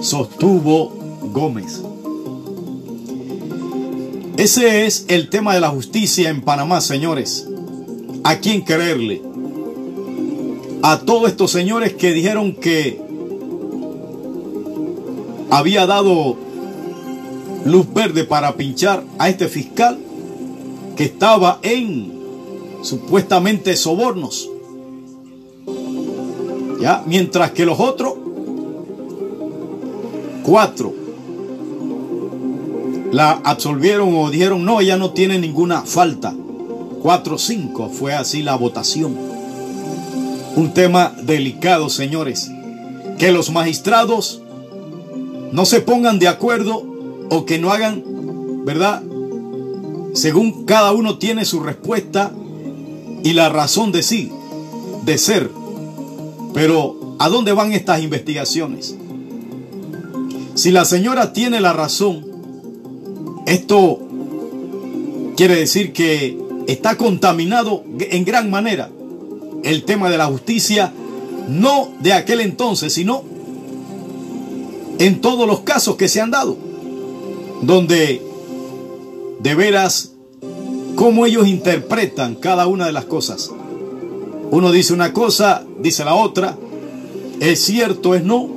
[0.00, 0.92] sostuvo
[1.32, 1.82] Gómez.
[4.36, 7.48] Ese es el tema de la justicia en Panamá, señores.
[8.24, 9.22] ¿A quién creerle?
[10.82, 13.03] A todos estos señores que dijeron que
[15.56, 16.36] había dado
[17.64, 19.98] luz verde para pinchar a este fiscal
[20.96, 22.12] que estaba en
[22.82, 24.50] supuestamente sobornos.
[26.80, 27.04] ¿Ya?
[27.06, 28.14] Mientras que los otros
[30.42, 30.92] cuatro
[33.12, 36.34] la absolvieron o dijeron no, ella no tiene ninguna falta.
[37.00, 39.16] Cuatro cinco fue así la votación.
[40.56, 42.50] Un tema delicado, señores.
[43.18, 44.42] Que los magistrados
[45.54, 46.84] no se pongan de acuerdo
[47.30, 48.02] o que no hagan,
[48.64, 49.04] ¿verdad?
[50.12, 52.32] Según cada uno tiene su respuesta
[53.22, 54.32] y la razón de sí,
[55.04, 55.48] de ser.
[56.54, 58.96] Pero, ¿a dónde van estas investigaciones?
[60.56, 62.26] Si la señora tiene la razón,
[63.46, 64.00] esto
[65.36, 66.36] quiere decir que
[66.66, 68.90] está contaminado en gran manera
[69.62, 70.92] el tema de la justicia,
[71.48, 73.33] no de aquel entonces, sino
[74.98, 76.56] en todos los casos que se han dado,
[77.62, 78.22] donde
[79.40, 80.12] de veras
[80.94, 83.50] cómo ellos interpretan cada una de las cosas.
[84.50, 86.56] Uno dice una cosa, dice la otra,
[87.40, 88.48] es cierto, es no,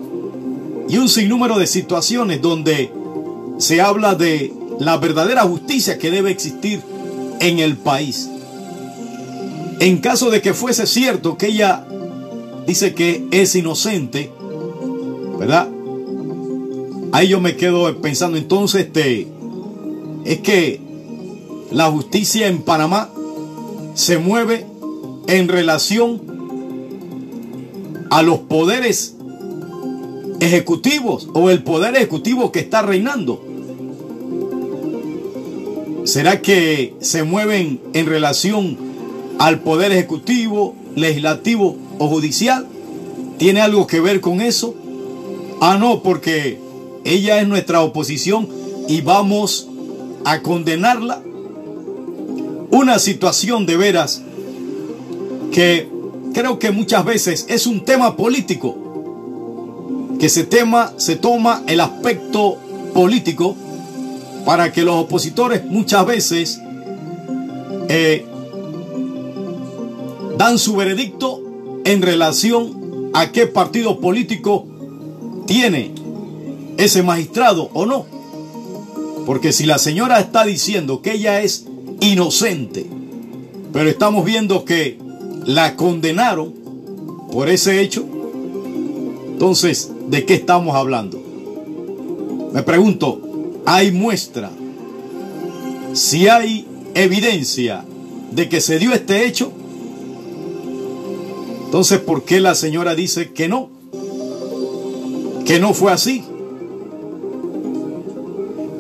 [0.88, 2.92] y un sinnúmero de situaciones donde
[3.58, 6.82] se habla de la verdadera justicia que debe existir
[7.40, 8.30] en el país.
[9.80, 11.86] En caso de que fuese cierto que ella
[12.66, 14.32] dice que es inocente,
[15.40, 15.70] ¿verdad?
[17.18, 19.28] Ahí yo me quedo pensando entonces, este,
[20.24, 20.80] es que
[21.72, 23.10] la justicia en Panamá
[23.96, 24.68] se mueve
[25.26, 26.22] en relación
[28.12, 29.16] a los poderes
[30.42, 33.44] ejecutivos o el poder ejecutivo que está reinando.
[36.04, 38.78] ¿Será que se mueven en relación
[39.40, 42.68] al poder ejecutivo, legislativo o judicial?
[43.40, 44.76] ¿Tiene algo que ver con eso?
[45.60, 46.67] Ah, no, porque
[47.08, 48.50] ella es nuestra oposición
[48.90, 49.70] y vamos
[50.26, 51.22] a condenarla.
[52.70, 54.22] Una situación de veras
[55.54, 55.88] que
[56.34, 58.76] creo que muchas veces es un tema político,
[60.20, 62.58] que se tema, se toma el aspecto
[62.94, 63.56] político
[64.46, 66.60] para que los opositores muchas veces
[67.88, 68.26] eh,
[70.38, 71.42] dan su veredicto
[71.86, 74.68] en relación a qué partido político
[75.46, 75.94] tiene
[76.78, 78.06] ese magistrado o no.
[79.26, 81.66] Porque si la señora está diciendo que ella es
[82.00, 82.86] inocente,
[83.74, 84.98] pero estamos viendo que
[85.46, 86.54] la condenaron
[87.32, 88.06] por ese hecho,
[89.28, 91.22] entonces, ¿de qué estamos hablando?
[92.54, 93.22] Me pregunto,
[93.66, 94.50] hay muestra,
[95.94, 97.86] si hay evidencia
[98.32, 99.52] de que se dio este hecho,
[101.66, 103.70] entonces ¿por qué la señora dice que no?
[105.46, 106.24] Que no fue así.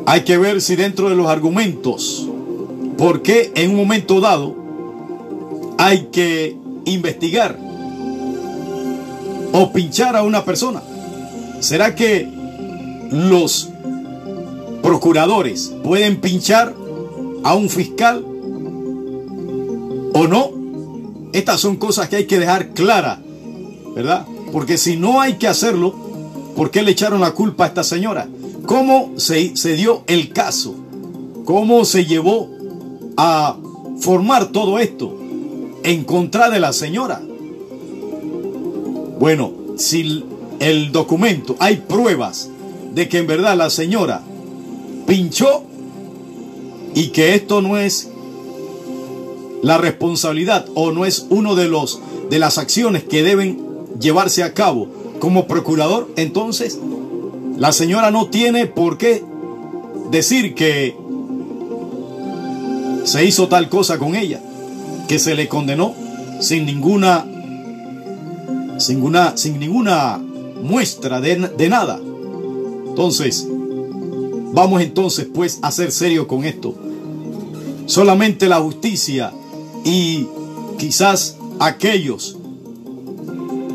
[0.07, 2.27] Hay que ver si dentro de los argumentos,
[2.97, 4.55] ¿por qué en un momento dado
[5.77, 7.59] hay que investigar
[9.51, 10.81] o pinchar a una persona?
[11.59, 12.27] ¿Será que
[13.11, 13.69] los
[14.81, 16.73] procuradores pueden pinchar
[17.43, 18.23] a un fiscal
[20.13, 20.51] o no.
[21.33, 23.19] Estas son cosas que hay que dejar claras,
[23.95, 24.25] ¿verdad?
[24.51, 25.93] Porque si no hay que hacerlo,
[26.55, 28.27] ¿por qué le echaron la culpa a esta señora?
[28.67, 30.75] ¿Cómo se, se dio el caso?
[31.45, 32.49] ¿Cómo se llevó
[33.15, 33.57] a
[34.01, 35.17] formar todo esto
[35.83, 37.21] en contra de la señora?
[39.19, 40.25] Bueno, si
[40.59, 42.49] el documento hay pruebas
[42.93, 44.21] de que en verdad la señora
[45.07, 45.63] pinchó
[46.93, 48.09] y que esto no es
[49.61, 53.61] la responsabilidad o no es uno de los de las acciones que deben
[53.97, 54.89] llevarse a cabo
[55.19, 56.77] como procurador, entonces
[57.57, 59.23] la señora no tiene por qué
[60.11, 60.95] decir que
[63.03, 64.41] se hizo tal cosa con ella,
[65.07, 65.93] que se le condenó
[66.39, 67.25] sin ninguna
[68.77, 70.21] sin ninguna, sin ninguna
[70.61, 71.99] muestra de, de nada.
[72.87, 73.47] Entonces,
[74.57, 76.73] Vamos entonces pues a ser serio con esto.
[77.85, 79.31] Solamente la justicia
[79.85, 80.25] y
[80.79, 82.37] quizás aquellos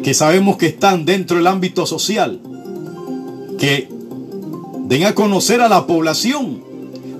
[0.03, 2.41] que sabemos que están dentro del ámbito social,
[3.63, 3.89] que
[4.89, 6.61] den a conocer a la población.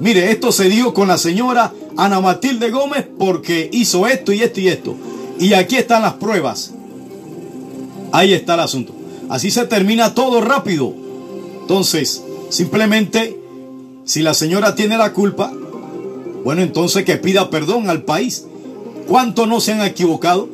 [0.01, 4.61] Mire, esto se dio con la señora Ana Matilde Gómez porque hizo esto y esto
[4.61, 4.97] y esto.
[5.39, 6.75] Y aquí están las pruebas.
[8.11, 8.93] Ahí está el asunto.
[9.29, 10.93] Así se termina todo rápido.
[11.61, 13.39] Entonces, simplemente,
[14.05, 15.53] si la señora tiene la culpa,
[16.43, 18.47] bueno, entonces que pida perdón al país.
[19.07, 20.49] ¿Cuántos no se han equivocado?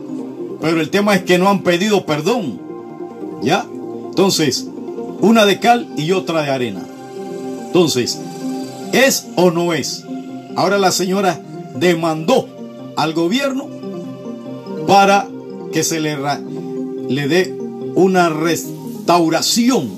[0.61, 2.61] Pero el tema es que no han pedido perdón.
[3.43, 3.65] ¿Ya?
[4.11, 4.69] Entonces,
[5.21, 6.83] una de cal y otra de arena.
[7.67, 8.19] Entonces,
[8.93, 10.05] ¿es o no es?
[10.57, 11.41] Ahora la señora
[11.77, 12.49] demandó
[12.97, 13.69] al gobierno
[14.87, 15.29] para
[15.73, 16.17] que se le,
[17.09, 17.55] le dé
[17.95, 19.91] una restauración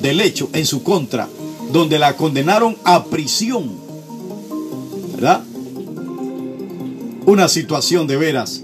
[0.00, 1.28] del hecho en su contra,
[1.72, 3.70] donde la condenaron a prisión.
[5.14, 5.42] ¿Verdad?
[7.26, 8.62] Una situación de veras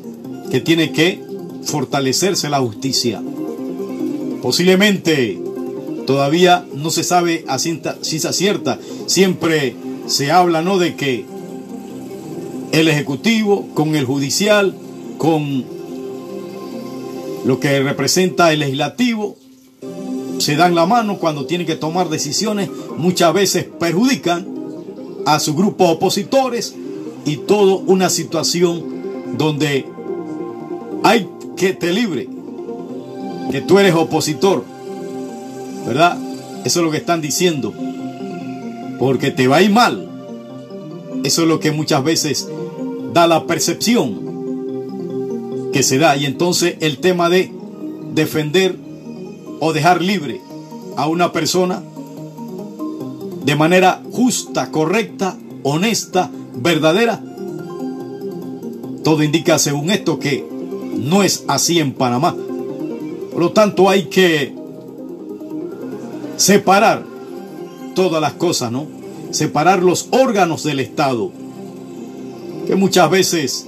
[0.51, 1.23] que tiene que
[1.65, 3.23] fortalecerse la justicia.
[4.41, 5.46] Posiblemente
[6.07, 8.79] todavía no se sabe a ciencia cierta.
[9.07, 9.77] Siempre
[10.07, 10.79] se habla, ¿no?
[10.79, 11.25] De que
[12.73, 14.75] el ejecutivo con el judicial,
[15.19, 15.65] con
[17.45, 19.37] lo que representa el legislativo,
[20.39, 24.47] se dan la mano cuando tienen que tomar decisiones, muchas veces perjudican
[25.25, 26.75] a su grupo opositores
[27.25, 28.85] y todo una situación
[29.37, 29.87] donde
[31.03, 32.29] hay que te libre,
[33.51, 34.65] que tú eres opositor,
[35.87, 36.19] ¿verdad?
[36.65, 37.73] Eso es lo que están diciendo,
[38.99, 40.09] porque te va a ir mal.
[41.25, 42.49] Eso es lo que muchas veces
[43.13, 44.27] da la percepción
[45.73, 46.17] que se da.
[46.17, 47.53] Y entonces el tema de
[48.15, 48.77] defender
[49.61, 50.41] o dejar libre
[50.97, 51.83] a una persona
[53.45, 57.23] de manera justa, correcta, honesta, verdadera.
[59.05, 60.45] Todo indica según esto que
[60.99, 62.35] no es así en Panamá.
[63.33, 64.56] Por lo tanto hay que
[66.37, 67.05] separar
[67.95, 68.87] todas las cosas, ¿no?
[69.31, 71.31] Separar los órganos del Estado.
[72.67, 73.67] Que muchas veces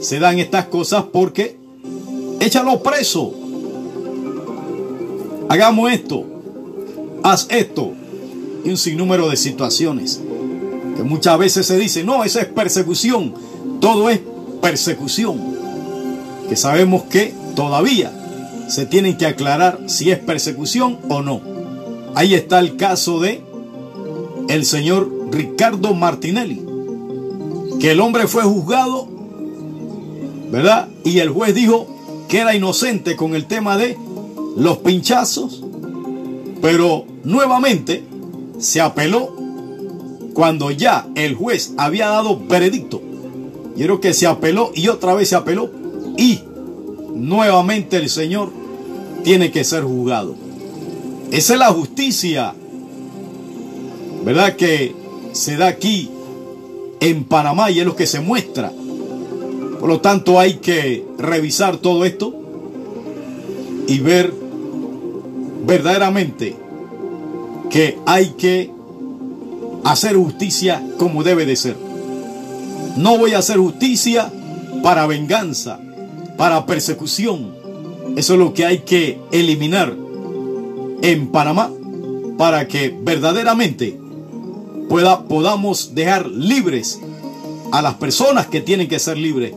[0.00, 1.56] se dan estas cosas porque
[2.40, 3.34] échalo preso.
[5.48, 6.24] Hagamos esto.
[7.22, 7.92] Haz esto.
[8.64, 10.20] Y un sinnúmero de situaciones.
[10.96, 13.34] Que muchas veces se dice, no, esa es persecución.
[13.80, 14.20] Todo es
[14.62, 15.38] persecución.
[16.48, 18.12] Que sabemos que todavía
[18.68, 21.53] se tienen que aclarar si es persecución o no.
[22.14, 23.42] Ahí está el caso de
[24.48, 26.62] el señor Ricardo Martinelli.
[27.80, 29.14] Que el hombre fue juzgado
[30.54, 30.88] ¿verdad?
[31.02, 31.88] Y el juez dijo
[32.28, 33.98] que era inocente con el tema de
[34.56, 35.64] los pinchazos,
[36.62, 38.04] pero nuevamente
[38.60, 39.34] se apeló
[40.32, 43.02] cuando ya el juez había dado veredicto.
[43.74, 45.72] Quiero que se apeló y otra vez se apeló
[46.16, 46.38] y
[47.14, 48.52] nuevamente el Señor
[49.24, 50.36] tiene que ser juzgado.
[51.30, 52.54] Esa es la justicia,
[54.24, 54.56] ¿verdad?
[54.56, 54.94] Que
[55.32, 56.10] se da aquí
[57.00, 58.72] en Panamá y es lo que se muestra
[59.84, 62.34] por lo tanto hay que revisar todo esto
[63.86, 64.32] y ver
[65.66, 66.56] verdaderamente
[67.68, 68.70] que hay que
[69.84, 71.76] hacer justicia como debe de ser.
[72.96, 74.32] No voy a hacer justicia
[74.82, 75.78] para venganza,
[76.38, 77.54] para persecución.
[78.16, 79.94] Eso es lo que hay que eliminar
[81.02, 81.70] en Panamá
[82.38, 83.98] para que verdaderamente
[84.88, 87.00] pueda, podamos dejar libres
[87.72, 89.52] a las personas que tienen que ser libres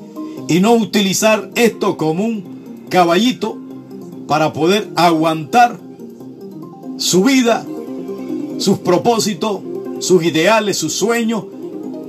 [0.47, 3.57] y no utilizar esto como un caballito
[4.27, 5.79] para poder aguantar
[6.97, 7.65] su vida,
[8.57, 9.61] sus propósitos,
[9.99, 11.45] sus ideales, sus sueños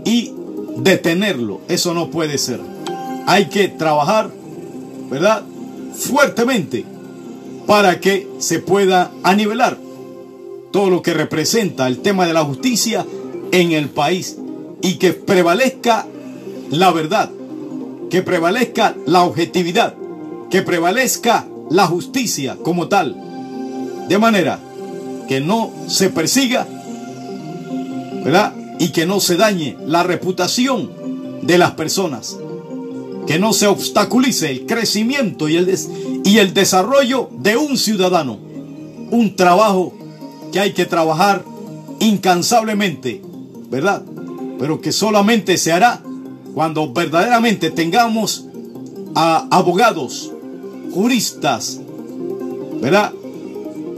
[0.04, 0.32] y
[0.76, 1.60] detenerlo.
[1.68, 2.60] Eso no puede ser.
[3.26, 4.30] Hay que trabajar,
[5.10, 5.42] ¿verdad?
[5.94, 6.84] Fuertemente
[7.68, 9.76] para que se pueda anivelar
[10.72, 13.04] todo lo que representa el tema de la justicia
[13.52, 14.38] en el país
[14.80, 16.06] y que prevalezca
[16.70, 17.30] la verdad,
[18.08, 19.94] que prevalezca la objetividad,
[20.50, 23.14] que prevalezca la justicia como tal,
[24.08, 24.60] de manera
[25.28, 26.66] que no se persiga,
[28.24, 28.54] ¿verdad?
[28.78, 30.90] Y que no se dañe la reputación
[31.42, 32.38] de las personas,
[33.28, 35.78] que no se obstaculice el crecimiento y el,
[36.24, 38.38] y el desarrollo de un ciudadano,
[39.10, 39.92] un trabajo
[40.50, 41.44] que hay que trabajar
[42.00, 43.20] incansablemente,
[43.70, 44.02] ¿verdad?
[44.58, 46.00] Pero que solamente se hará
[46.54, 48.46] cuando verdaderamente tengamos
[49.14, 50.32] a abogados,
[50.94, 51.82] juristas,
[52.80, 53.12] ¿verdad?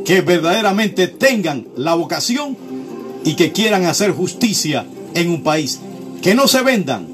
[0.05, 2.57] Que verdaderamente tengan la vocación
[3.25, 5.79] y que quieran hacer justicia en un país.
[6.21, 7.07] Que no se vendan,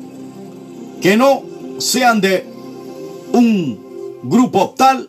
[1.02, 1.45] que no
[1.78, 2.44] sean de
[3.32, 5.08] un grupo tal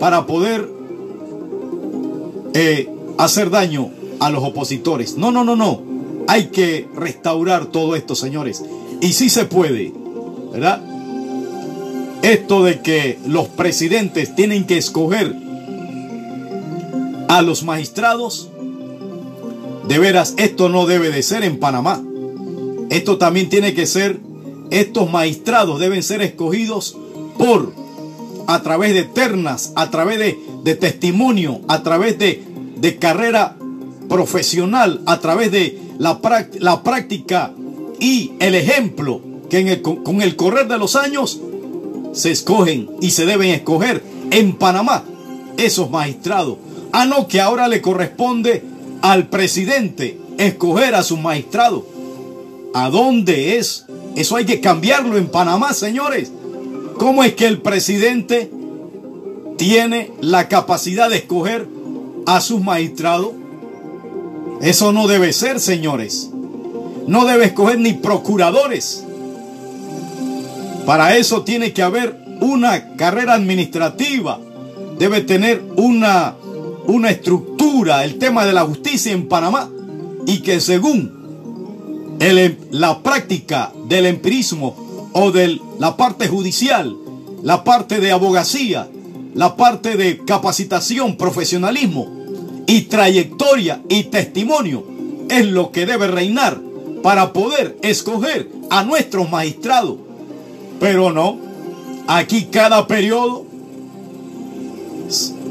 [0.00, 0.68] para poder
[2.54, 2.88] eh,
[3.18, 3.90] hacer daño
[4.20, 5.16] a los opositores.
[5.16, 5.82] No, no, no, no.
[6.26, 8.62] Hay que restaurar todo esto, señores.
[9.00, 9.92] Y sí se puede,
[10.52, 10.82] ¿verdad?
[12.22, 15.34] esto de que los presidentes tienen que escoger
[17.28, 18.48] a los magistrados,
[19.86, 22.02] de veras, esto no debe de ser en Panamá.
[22.90, 24.20] Esto también tiene que ser,
[24.70, 26.96] estos magistrados deben ser escogidos
[27.36, 27.72] por,
[28.46, 32.42] a través de ternas, a través de, de testimonio, a través de,
[32.76, 33.56] de carrera
[34.08, 36.20] profesional, a través de la,
[36.58, 37.52] la práctica
[38.00, 41.40] y el ejemplo que con el correr de los años
[42.12, 45.04] se escogen y se deben escoger en Panamá
[45.56, 46.58] esos magistrados.
[46.92, 48.62] A no que ahora le corresponde
[49.02, 51.86] al presidente escoger a su magistrado.
[52.74, 53.86] ¿A dónde es?
[54.18, 56.32] Eso hay que cambiarlo en Panamá, señores.
[56.98, 58.50] ¿Cómo es que el presidente
[59.56, 61.68] tiene la capacidad de escoger
[62.26, 63.30] a sus magistrados?
[64.60, 66.30] Eso no debe ser, señores.
[67.06, 69.04] No debe escoger ni procuradores.
[70.84, 74.40] Para eso tiene que haber una carrera administrativa.
[74.98, 76.34] Debe tener una,
[76.88, 79.70] una estructura, el tema de la justicia en Panamá.
[80.26, 81.17] Y que según
[82.20, 86.96] el, la práctica del empirismo o de la parte judicial,
[87.42, 88.88] la parte de abogacía,
[89.34, 92.08] la parte de capacitación, profesionalismo
[92.66, 94.84] y trayectoria y testimonio
[95.28, 96.60] es lo que debe reinar
[97.02, 99.96] para poder escoger a nuestros magistrados.
[100.80, 101.38] Pero no,
[102.06, 103.44] aquí cada periodo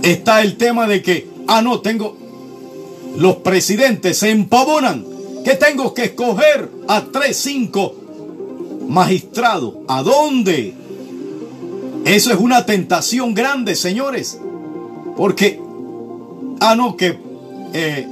[0.03, 2.17] está el tema de que, ah, no, tengo,
[3.17, 5.16] los presidentes se empavonan
[5.47, 7.95] que tengo que escoger a tres, cinco
[8.89, 9.75] magistrados.
[9.87, 10.73] ¿A dónde?
[12.03, 14.41] Eso es una tentación grande, señores.
[15.15, 15.57] Porque,
[16.59, 17.17] ah, no, que
[17.71, 18.05] eh,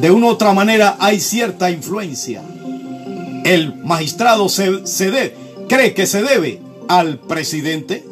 [0.00, 2.44] de una u otra manera hay cierta influencia.
[3.44, 5.34] El magistrado se, se
[5.68, 8.04] cree que se debe al presidente.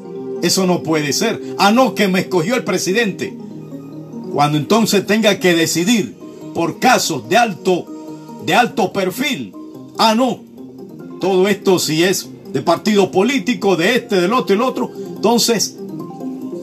[0.43, 1.41] Eso no puede ser.
[1.57, 3.33] Ah, no, que me escogió el presidente.
[4.33, 6.26] Cuando entonces tenga que decidir
[6.57, 7.87] por casos de alto,
[8.45, 9.53] de alto perfil.
[9.97, 10.41] Ah, no.
[11.21, 14.91] Todo esto si es de partido político, de este, del otro y el otro.
[15.15, 15.77] Entonces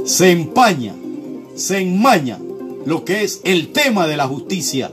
[0.03, 0.93] se empaña,
[1.55, 2.37] se enmaña
[2.85, 4.91] lo que es el tema de la justicia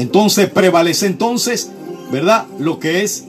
[0.00, 1.70] entonces prevalece entonces,
[2.10, 2.46] ¿verdad?
[2.58, 3.26] Lo que es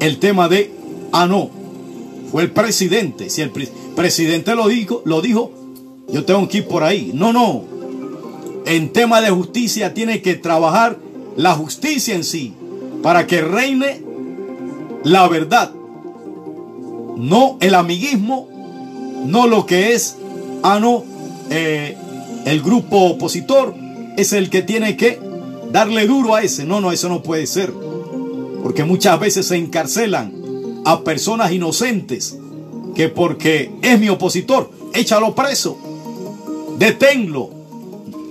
[0.00, 0.72] el tema de,
[1.12, 1.48] ah, no,
[2.32, 3.30] fue el presidente.
[3.30, 3.52] Si el
[3.94, 5.52] presidente lo dijo, lo dijo,
[6.08, 7.12] yo tengo que ir por ahí.
[7.14, 7.62] No, no.
[8.70, 10.96] En tema de justicia tiene que trabajar
[11.36, 12.54] la justicia en sí
[13.02, 14.00] para que reine
[15.02, 15.72] la verdad.
[17.16, 18.48] No el amiguismo,
[19.26, 20.18] no lo que es,
[20.62, 21.02] ah, no,
[21.50, 21.96] eh,
[22.44, 23.74] el grupo opositor
[24.16, 25.18] es el que tiene que
[25.72, 26.64] darle duro a ese.
[26.64, 27.72] No, no, eso no puede ser.
[28.62, 30.32] Porque muchas veces se encarcelan
[30.84, 32.38] a personas inocentes
[32.94, 35.76] que porque es mi opositor, échalo preso.
[36.78, 37.59] Deténlo.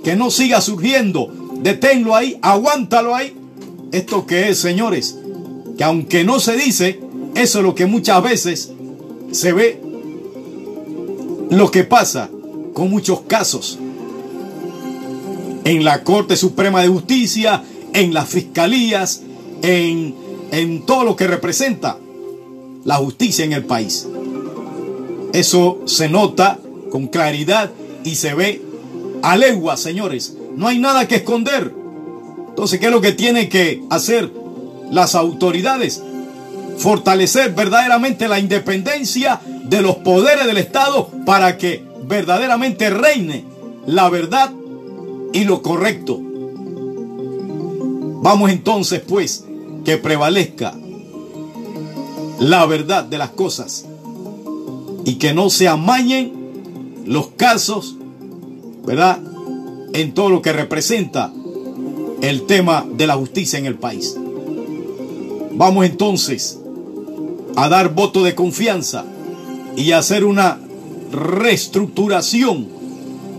[0.09, 1.31] Que no siga surgiendo.
[1.61, 3.31] Deténlo ahí, aguántalo ahí.
[3.91, 5.19] ¿Esto que es, señores?
[5.77, 6.99] Que aunque no se dice,
[7.35, 8.71] eso es lo que muchas veces
[9.31, 9.79] se ve.
[11.51, 12.27] Lo que pasa
[12.73, 13.77] con muchos casos
[15.63, 19.21] en la Corte Suprema de Justicia, en las fiscalías,
[19.61, 20.15] en,
[20.51, 21.99] en todo lo que representa
[22.83, 24.07] la justicia en el país.
[25.33, 26.57] Eso se nota
[26.89, 27.69] con claridad
[28.03, 28.68] y se ve
[29.23, 30.35] a señores.
[30.55, 31.73] No hay nada que esconder.
[32.49, 34.31] Entonces, ¿qué es lo que tienen que hacer
[34.91, 36.03] las autoridades?
[36.77, 43.45] Fortalecer verdaderamente la independencia de los poderes del Estado para que verdaderamente reine
[43.85, 44.51] la verdad
[45.33, 46.19] y lo correcto.
[48.21, 49.45] Vamos entonces pues
[49.85, 50.75] que prevalezca
[52.39, 53.85] la verdad de las cosas
[55.05, 57.95] y que no se amañen los casos,
[58.89, 59.19] ¿verdad?
[59.93, 61.31] En todo lo que representa
[62.23, 64.17] el tema de la justicia en el país.
[65.51, 66.57] Vamos entonces
[67.55, 69.05] a dar voto de confianza
[69.75, 70.57] y hacer una
[71.11, 72.67] reestructuración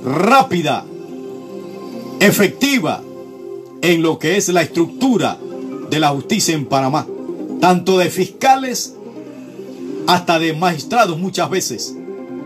[0.05, 0.84] rápida
[2.20, 3.03] efectiva
[3.82, 5.36] en lo que es la estructura
[5.90, 7.09] de la justicia en Panamá,
[7.61, 8.94] tanto de fiscales
[10.07, 11.96] hasta de magistrados muchas veces.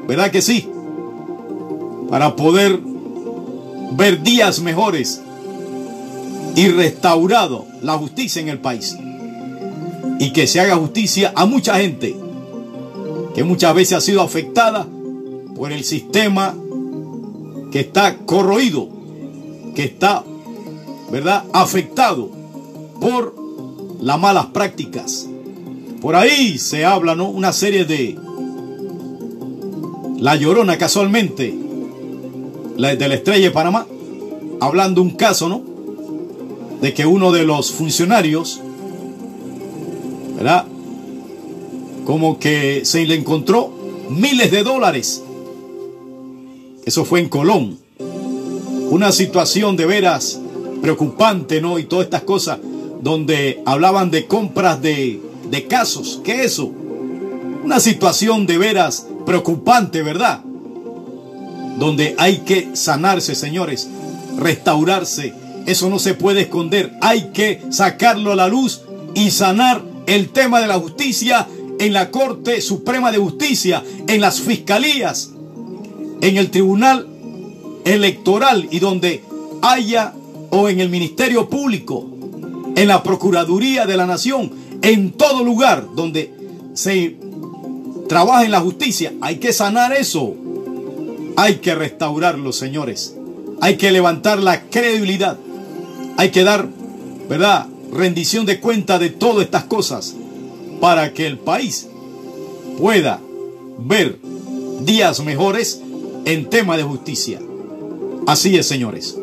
[0.08, 0.66] ¿Verdad que sí?
[2.08, 2.93] Para poder
[3.92, 5.20] ver días mejores
[6.56, 8.96] y restaurado la justicia en el país.
[10.18, 12.16] Y que se haga justicia a mucha gente
[13.34, 14.86] que muchas veces ha sido afectada
[15.56, 16.54] por el sistema
[17.72, 18.94] que está corroído
[19.74, 20.24] que está,
[21.10, 22.30] ¿verdad?, afectado
[23.00, 23.34] por
[24.00, 25.28] las malas prácticas,
[26.00, 27.30] Por ahí se habla, ¿no?
[27.30, 28.18] Una serie de
[30.18, 31.54] La Llorona casualmente,
[32.76, 33.86] de la Estrella de Panamá,
[34.60, 35.62] hablando un caso, ¿no?
[36.80, 38.60] De que uno de los funcionarios,
[40.36, 40.66] ¿verdad?
[42.04, 43.72] Como que se le encontró
[44.10, 45.22] miles de dólares.
[46.84, 47.78] Eso fue en Colón.
[48.90, 50.40] Una situación de veras
[50.82, 51.78] preocupante, ¿no?
[51.78, 52.58] Y todas estas cosas
[53.00, 55.20] donde hablaban de compras de,
[55.50, 56.20] de casos.
[56.22, 56.70] ¿Qué es eso?
[57.64, 60.43] Una situación de veras preocupante, ¿verdad?
[61.78, 63.88] Donde hay que sanarse, señores,
[64.38, 65.34] restaurarse.
[65.66, 66.92] Eso no se puede esconder.
[67.00, 68.82] Hay que sacarlo a la luz
[69.14, 71.46] y sanar el tema de la justicia
[71.78, 75.30] en la Corte Suprema de Justicia, en las fiscalías,
[76.20, 77.08] en el Tribunal
[77.84, 79.22] Electoral y donde
[79.62, 80.14] haya
[80.50, 82.08] o en el Ministerio Público,
[82.76, 84.52] en la Procuraduría de la Nación,
[84.82, 86.32] en todo lugar donde
[86.74, 87.16] se
[88.08, 90.34] trabaja en la justicia, hay que sanar eso.
[91.36, 93.16] Hay que restaurarlo, señores.
[93.60, 95.38] Hay que levantar la credibilidad.
[96.16, 96.68] Hay que dar,
[97.28, 97.66] ¿verdad?
[97.92, 100.14] Rendición de cuenta de todas estas cosas
[100.80, 101.88] para que el país
[102.78, 103.20] pueda
[103.78, 104.18] ver
[104.80, 105.80] días mejores
[106.24, 107.40] en tema de justicia.
[108.26, 109.16] Así es, señores.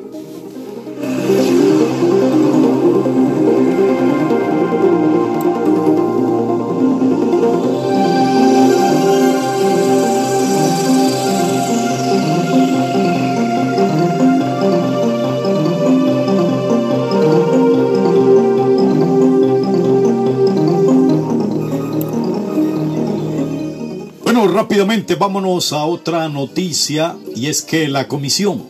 [24.81, 28.63] Rápidamente vámonos a otra noticia y es que la comisión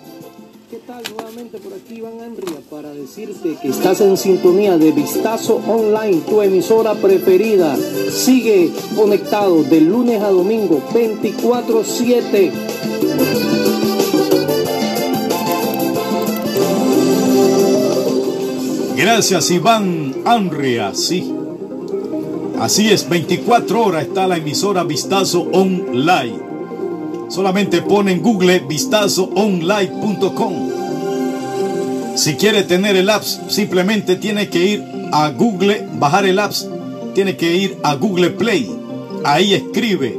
[0.70, 1.02] ¿Qué tal?
[1.16, 6.42] Nuevamente por aquí Iván Andria para decirte que estás en sintonía de Vistazo Online, tu
[6.42, 7.78] emisora preferida.
[8.12, 12.52] Sigue conectado de lunes a domingo 24/7.
[18.98, 21.41] Gracias Iván Anria, sí.
[22.62, 26.38] Así es, 24 horas está la emisora Vistazo Online.
[27.28, 30.54] Solamente pone en Google vistazoonline.com.
[32.16, 36.70] Si quiere tener el apps, simplemente tiene que ir a Google, bajar el apps,
[37.16, 38.70] tiene que ir a Google Play.
[39.24, 40.16] Ahí escribe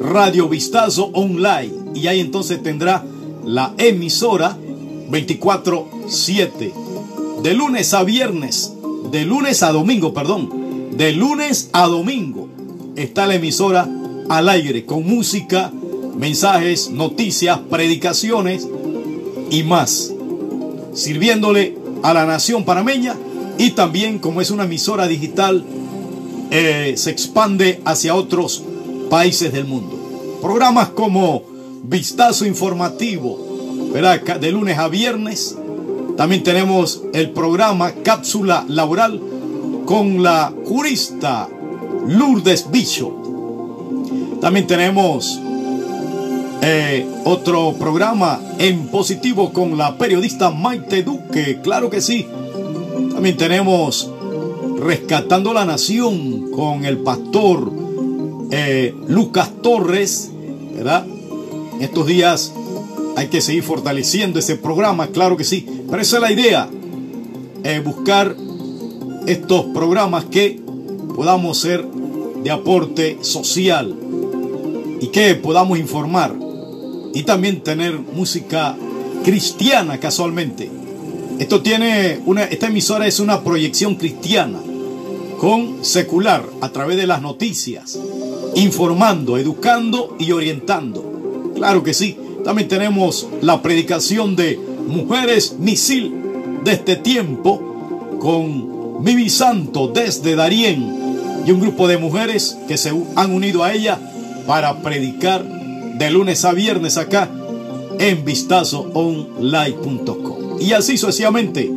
[0.00, 3.04] Radio Vistazo Online y ahí entonces tendrá
[3.44, 4.56] la emisora
[5.10, 6.72] 24/7
[7.42, 8.72] de lunes a viernes,
[9.10, 10.61] de lunes a domingo, perdón,
[10.96, 12.48] de lunes a domingo
[12.96, 13.88] está la emisora
[14.28, 15.72] al aire con música,
[16.16, 18.68] mensajes, noticias, predicaciones
[19.50, 20.12] y más,
[20.94, 23.16] sirviéndole a la nación panameña
[23.58, 25.64] y también como es una emisora digital,
[26.50, 28.62] eh, se expande hacia otros
[29.08, 30.38] países del mundo.
[30.42, 31.42] Programas como
[31.84, 33.38] Vistazo Informativo,
[34.40, 35.56] de lunes a viernes.
[36.16, 39.31] También tenemos el programa Cápsula Laboral
[39.86, 41.48] con la jurista
[42.06, 43.12] Lourdes Bicho.
[44.40, 45.40] También tenemos
[46.62, 52.26] eh, otro programa en positivo con la periodista Maite Duque, claro que sí.
[53.12, 54.10] También tenemos
[54.78, 57.72] Rescatando la Nación con el pastor
[58.50, 60.32] eh, Lucas Torres,
[60.74, 61.06] ¿verdad?
[61.80, 62.52] Estos días
[63.16, 65.66] hay que seguir fortaleciendo ese programa, claro que sí.
[65.88, 66.68] Pero esa es la idea,
[67.62, 68.34] eh, buscar
[69.26, 70.60] estos programas que
[71.14, 71.86] podamos ser
[72.42, 73.94] de aporte social
[75.00, 76.34] y que podamos informar
[77.14, 78.76] y también tener música
[79.24, 80.70] cristiana casualmente.
[81.38, 84.58] Esto tiene una, esta emisora es una proyección cristiana
[85.38, 87.98] con secular a través de las noticias,
[88.54, 91.52] informando, educando y orientando.
[91.54, 92.16] Claro que sí.
[92.44, 96.12] También tenemos la predicación de mujeres misil
[96.64, 102.92] de este tiempo con Mimi Santo desde Darién y un grupo de mujeres que se
[103.16, 103.98] han unido a ella
[104.46, 107.28] para predicar de lunes a viernes acá
[107.98, 110.60] en vistazoonline.com.
[110.60, 111.68] Y así sucesivamente,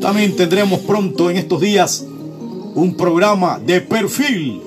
[0.00, 2.04] también tendremos pronto en estos días
[2.74, 4.60] un programa de perfil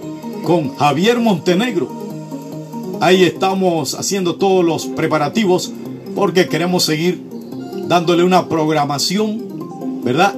[0.43, 1.87] con Javier Montenegro.
[2.99, 5.71] Ahí estamos haciendo todos los preparativos
[6.15, 7.21] porque queremos seguir
[7.87, 10.33] dándole una programación, ¿verdad?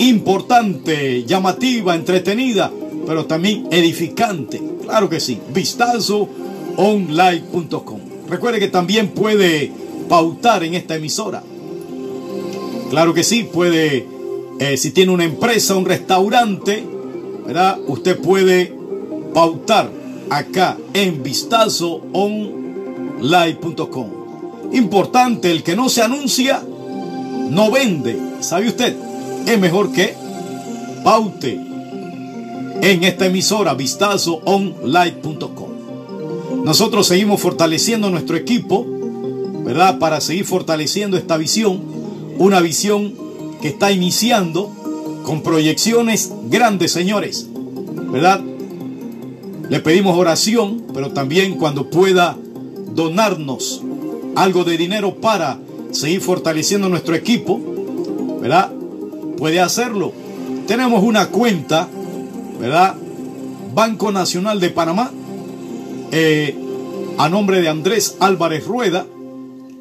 [0.00, 2.72] Importante, llamativa, entretenida,
[3.06, 4.60] pero también edificante.
[4.82, 5.38] Claro que sí.
[5.52, 8.00] Vistazoonline.com.
[8.26, 9.70] Recuerde que también puede
[10.08, 11.42] pautar en esta emisora.
[12.88, 14.06] Claro que sí, puede,
[14.58, 16.82] eh, si tiene una empresa, un restaurante,
[17.46, 17.78] ¿verdad?
[17.86, 18.72] Usted puede
[19.34, 19.90] pautar
[20.30, 24.08] acá en vistazoonline.com.
[24.72, 26.62] Importante, el que no se anuncia,
[27.50, 28.18] no vende.
[28.40, 29.09] ¿Sabe usted?
[29.46, 30.14] Es mejor que
[31.02, 31.58] paute
[32.82, 36.64] en esta emisora vistazoonline.com.
[36.64, 38.86] Nosotros seguimos fortaleciendo nuestro equipo,
[39.64, 39.98] ¿verdad?
[39.98, 41.80] Para seguir fortaleciendo esta visión,
[42.38, 43.14] una visión
[43.60, 44.70] que está iniciando
[45.24, 47.46] con proyecciones grandes, señores,
[48.10, 48.40] ¿verdad?
[49.68, 52.36] Le pedimos oración, pero también cuando pueda
[52.94, 53.82] donarnos
[54.34, 55.58] algo de dinero para
[55.92, 57.60] seguir fortaleciendo nuestro equipo,
[58.40, 58.72] ¿verdad?
[59.40, 60.12] Puede hacerlo.
[60.66, 61.88] Tenemos una cuenta,
[62.60, 62.94] ¿verdad?
[63.74, 65.10] Banco Nacional de Panamá,
[66.12, 66.54] eh,
[67.16, 69.06] a nombre de Andrés Álvarez Rueda,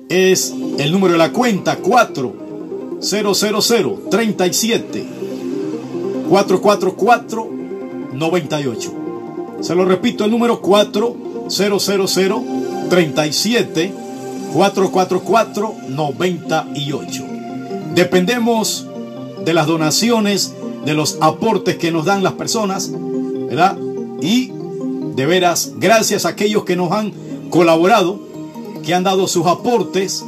[0.07, 5.05] es el número de la cuenta 4000 37
[6.29, 7.49] 444
[8.13, 8.93] 98.
[9.59, 13.93] Se lo repito, el número 4000 37
[14.53, 17.25] 444 98.
[17.93, 18.88] Dependemos
[19.45, 20.53] de las donaciones,
[20.85, 23.77] de los aportes que nos dan las personas, ¿verdad?
[24.21, 24.51] Y
[25.15, 27.13] de veras, gracias a aquellos que nos han
[27.49, 28.19] colaborado,
[28.83, 30.23] que han dado sus aportes.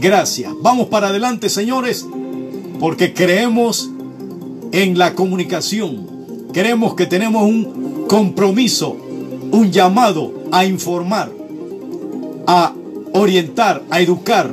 [0.00, 0.52] Gracias.
[0.60, 2.06] Vamos para adelante, señores,
[2.80, 3.90] porque creemos
[4.72, 6.48] en la comunicación.
[6.52, 8.96] Creemos que tenemos un compromiso,
[9.50, 11.30] un llamado a informar,
[12.46, 12.72] a
[13.12, 14.50] orientar, a educar,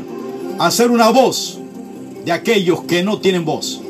[0.60, 1.60] a ser una voz
[2.26, 3.82] de aquellos que no tienen voz.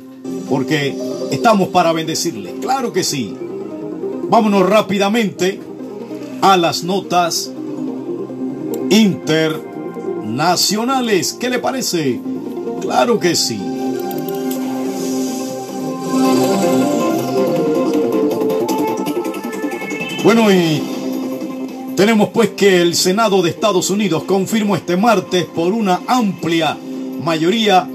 [0.48, 0.96] porque
[1.30, 2.54] estamos para bendecirle.
[2.60, 3.34] Claro que sí.
[4.28, 5.58] Vámonos rápidamente
[6.42, 7.50] a las notas
[8.90, 11.32] internacionales.
[11.40, 12.20] ¿Qué le parece?
[12.82, 13.58] Claro que sí.
[20.24, 20.82] Bueno, y
[21.96, 26.76] tenemos pues que el Senado de Estados Unidos confirmó este martes por una amplia
[27.22, 27.88] mayoría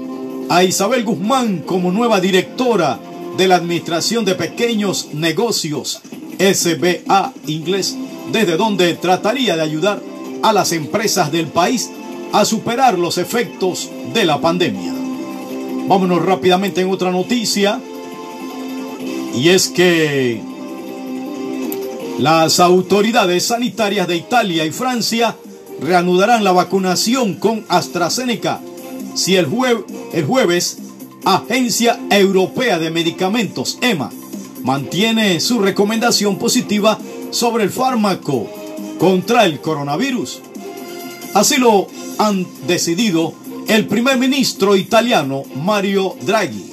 [0.48, 2.98] a Isabel Guzmán como nueva directora
[3.36, 6.00] de la Administración de Pequeños Negocios
[6.38, 7.96] SBA inglés,
[8.32, 10.00] desde donde trataría de ayudar
[10.42, 11.90] a las empresas del país
[12.32, 14.94] a superar los efectos de la pandemia.
[15.88, 17.80] Vámonos rápidamente en otra noticia.
[19.34, 20.40] Y es que
[22.18, 25.36] las autoridades sanitarias de Italia y Francia
[25.80, 28.60] reanudarán la vacunación con AstraZeneca
[29.14, 30.78] si el, jueves
[31.24, 34.10] Agencia Europea de Medicamentos, EMA,
[34.62, 36.98] mantiene su recomendación positiva
[37.30, 38.48] sobre el fármaco
[38.98, 40.40] contra el coronavirus.
[41.34, 41.86] Así lo
[42.18, 43.34] han decidido
[43.68, 46.64] el primer ministro italiano Mario Draghi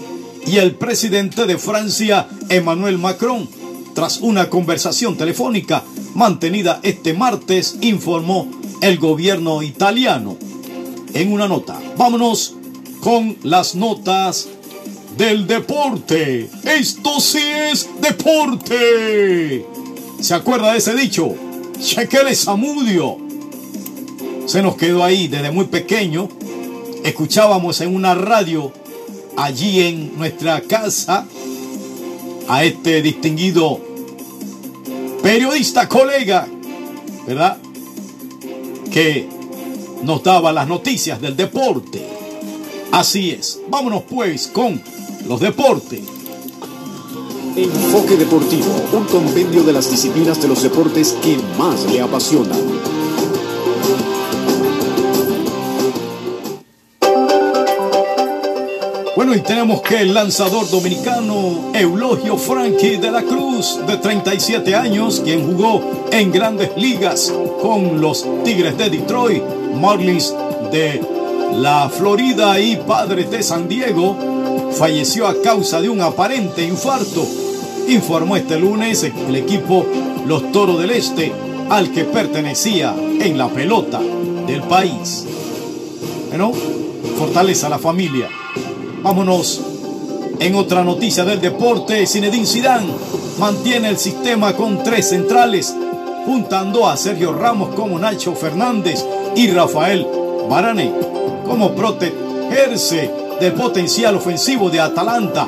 [0.48, 3.48] y el presidente de Francia Emmanuel Macron
[3.96, 5.84] tras una conversación telefónica
[6.14, 10.38] mantenida este martes, informó el gobierno italiano.
[11.14, 12.56] En una nota, vámonos
[13.00, 14.50] con las notas
[15.18, 16.50] del deporte.
[16.64, 17.42] Esto sí
[17.72, 19.66] es deporte.
[20.20, 21.34] ¿Se acuerda de ese dicho?
[21.80, 23.18] Chequele Samudio.
[24.46, 26.28] Se nos quedó ahí desde muy pequeño.
[27.06, 28.74] Escuchábamos en una radio
[29.38, 31.26] allí en nuestra casa
[32.48, 33.80] a este distinguido
[35.22, 36.48] periodista colega,
[37.26, 37.58] ¿verdad?
[38.92, 39.28] Que
[40.04, 42.06] nos daba las noticias del deporte.
[42.92, 43.60] Así es.
[43.70, 44.82] Vámonos pues con
[45.28, 46.02] los deportes.
[47.56, 52.95] Enfoque Deportivo, un compendio de las disciplinas de los deportes que más le apasionan.
[59.36, 65.46] Y tenemos que el lanzador dominicano Eulogio Frankie de la Cruz, de 37 años, quien
[65.46, 65.82] jugó
[66.12, 69.44] en grandes ligas con los Tigres de Detroit,
[69.82, 70.34] Marlins
[70.72, 71.02] de
[71.54, 74.16] la Florida y Padres de San Diego,
[74.72, 77.28] falleció a causa de un aparente infarto,
[77.90, 79.86] informó este lunes el equipo
[80.26, 81.34] Los Toros del Este,
[81.70, 84.00] al que pertenecía en la pelota
[84.48, 85.26] del país.
[86.30, 86.54] Bueno,
[87.18, 88.30] fortaleza a la familia.
[89.06, 89.62] Vámonos
[90.40, 92.08] en otra noticia del deporte.
[92.08, 92.88] Zinedine Zidane
[93.38, 95.76] mantiene el sistema con tres centrales,
[96.26, 100.08] juntando a Sergio Ramos como Nacho Fernández y Rafael
[100.50, 100.92] Barane
[101.46, 105.48] como protegerse del potencial ofensivo de Atalanta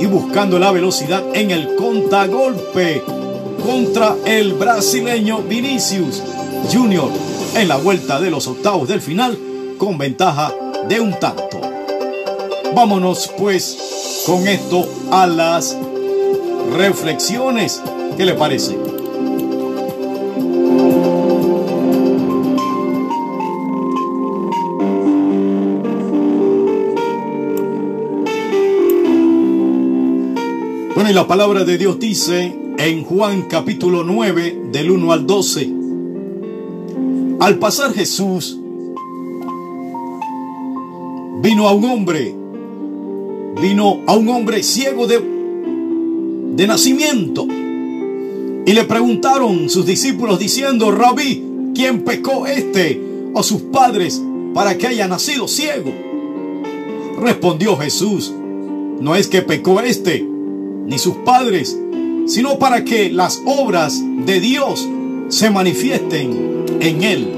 [0.00, 3.04] y buscando la velocidad en el contragolpe
[3.64, 6.20] contra el brasileño Vinicius
[6.72, 7.10] Junior
[7.54, 9.38] en la vuelta de los octavos del final
[9.78, 10.52] con ventaja
[10.88, 11.67] de un tanto.
[12.80, 15.76] Vámonos pues con esto a las
[16.76, 17.82] reflexiones.
[18.16, 18.76] ¿Qué le parece?
[30.94, 35.72] Bueno, y la palabra de Dios dice en Juan capítulo 9 del 1 al 12.
[37.40, 38.56] Al pasar Jesús,
[41.42, 42.38] vino a un hombre
[43.60, 45.20] vino a un hombre ciego de,
[46.54, 47.46] de nacimiento.
[48.66, 51.42] Y le preguntaron sus discípulos diciendo, Rabí,
[51.74, 53.00] ¿quién pecó este
[53.34, 54.22] o sus padres
[54.54, 55.90] para que haya nacido ciego?
[57.20, 58.32] Respondió Jesús,
[59.00, 60.24] no es que pecó este
[60.86, 61.78] ni sus padres,
[62.26, 64.86] sino para que las obras de Dios
[65.28, 67.28] se manifiesten en él.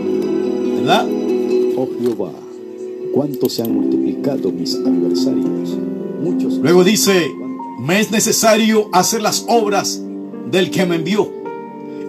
[0.81, 1.07] ¿Verdad?
[1.77, 2.33] Oh Jehová,
[3.14, 5.79] cuánto se han multiplicado mis adversarios
[6.62, 7.35] Luego dice,
[7.79, 10.03] me es necesario hacer las obras
[10.51, 11.31] del que me envió.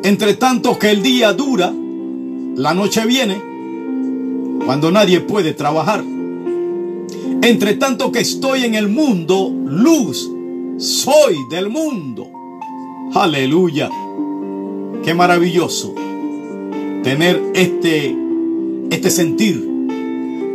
[0.04, 1.74] Entre tanto que el día dura,
[2.56, 3.42] la noche viene,
[4.66, 6.04] cuando nadie puede trabajar.
[7.42, 10.30] Entre tanto que estoy en el mundo, luz
[10.78, 12.30] soy del mundo.
[13.14, 13.90] Aleluya.
[15.04, 15.96] Qué maravilloso
[17.04, 18.16] tener este,
[18.90, 19.58] este sentir.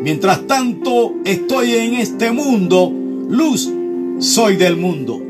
[0.02, 2.92] Mientras tanto estoy en este mundo,
[3.28, 3.70] luz
[4.18, 5.20] soy del mundo.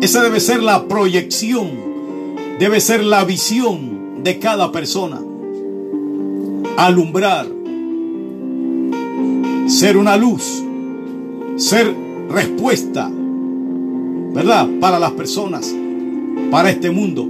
[0.00, 1.70] Esa debe ser la proyección,
[2.58, 5.20] debe ser la visión de cada persona.
[6.76, 7.46] Alumbrar,
[9.66, 10.62] ser una luz,
[11.56, 11.94] ser
[12.28, 13.10] respuesta,
[14.32, 14.68] ¿verdad?
[14.80, 15.74] Para las personas,
[16.50, 17.28] para este mundo.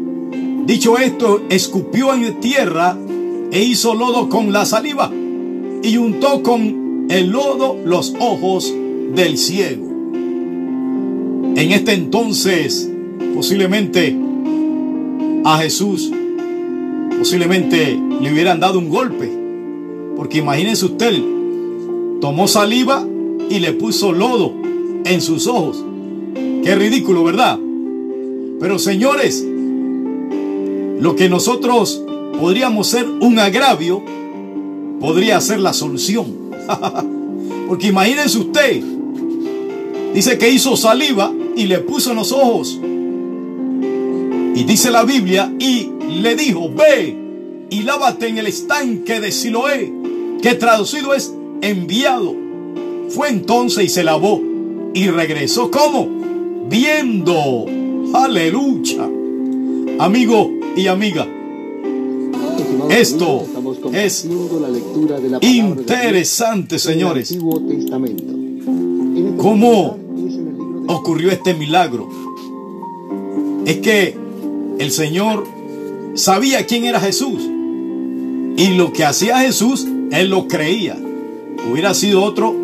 [0.66, 2.96] Dicho esto, escupió en tierra
[3.52, 5.10] e hizo lodo con la saliva
[5.82, 8.74] y untó con el lodo los ojos
[9.14, 9.86] del ciego.
[11.56, 12.90] En este entonces,
[13.34, 14.16] posiblemente
[15.44, 16.10] a Jesús,
[17.18, 19.30] posiblemente le hubieran dado un golpe.
[20.16, 21.12] Porque imagínense usted,
[22.20, 23.06] tomó saliva
[23.50, 24.52] y le puso lodo
[25.04, 25.84] en sus ojos.
[26.34, 27.58] Qué ridículo, ¿verdad?
[28.60, 29.44] Pero señores,
[30.98, 32.02] lo que nosotros
[32.40, 34.02] podríamos ser un agravio,
[35.00, 36.26] podría ser la solución.
[37.68, 38.82] Porque imagínense usted,
[40.14, 42.78] Dice que hizo saliva y le puso en los ojos.
[44.54, 45.90] Y dice la Biblia, y
[46.22, 47.16] le dijo, ve
[47.68, 49.92] y lávate en el estanque de Siloé,
[50.40, 52.32] que traducido es enviado.
[53.08, 54.40] Fue entonces y se lavó
[54.94, 56.08] y regresó como
[56.68, 57.66] viendo.
[58.14, 59.10] Aleluya.
[59.98, 61.26] Amigo y amiga.
[62.90, 63.44] Esto
[63.92, 64.28] es
[65.40, 67.36] interesante, señores.
[69.38, 70.03] ¿Cómo
[70.86, 72.08] ocurrió este milagro?
[73.66, 74.16] Es que
[74.78, 75.46] el Señor
[76.14, 77.42] sabía quién era Jesús.
[78.56, 80.96] Y lo que hacía Jesús, Él lo creía.
[81.70, 82.54] Hubiera sido otro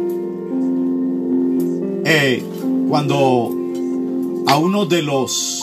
[2.04, 2.42] eh,
[2.88, 3.54] cuando
[4.46, 5.62] a uno de los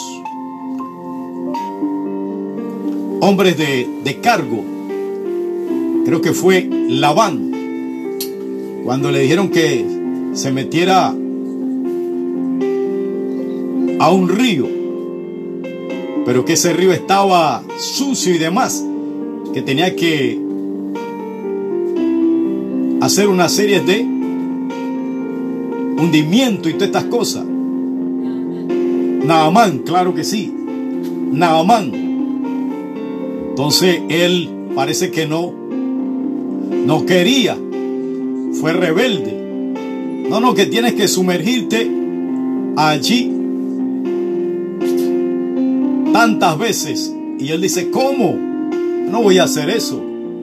[3.21, 4.63] hombres de, de cargo,
[6.05, 7.51] creo que fue Labán,
[8.85, 9.85] cuando le dijeron que
[10.33, 11.13] se metiera
[13.99, 14.67] a un río,
[16.25, 18.85] pero que ese río estaba sucio y demás,
[19.53, 20.39] que tenía que
[23.01, 24.01] hacer una serie de
[25.99, 27.45] hundimiento y todas estas cosas.
[29.25, 30.53] Naamán, claro que sí,
[31.31, 32.07] Naamán.
[33.49, 35.51] Entonces él parece que no,
[36.85, 37.57] no quería,
[38.59, 39.35] fue rebelde.
[40.29, 41.89] No, no, que tienes que sumergirte
[42.75, 43.36] allí
[46.17, 47.13] tantas veces.
[47.37, 48.33] Y él dice, ¿cómo?
[48.33, 50.03] No voy a hacer eso.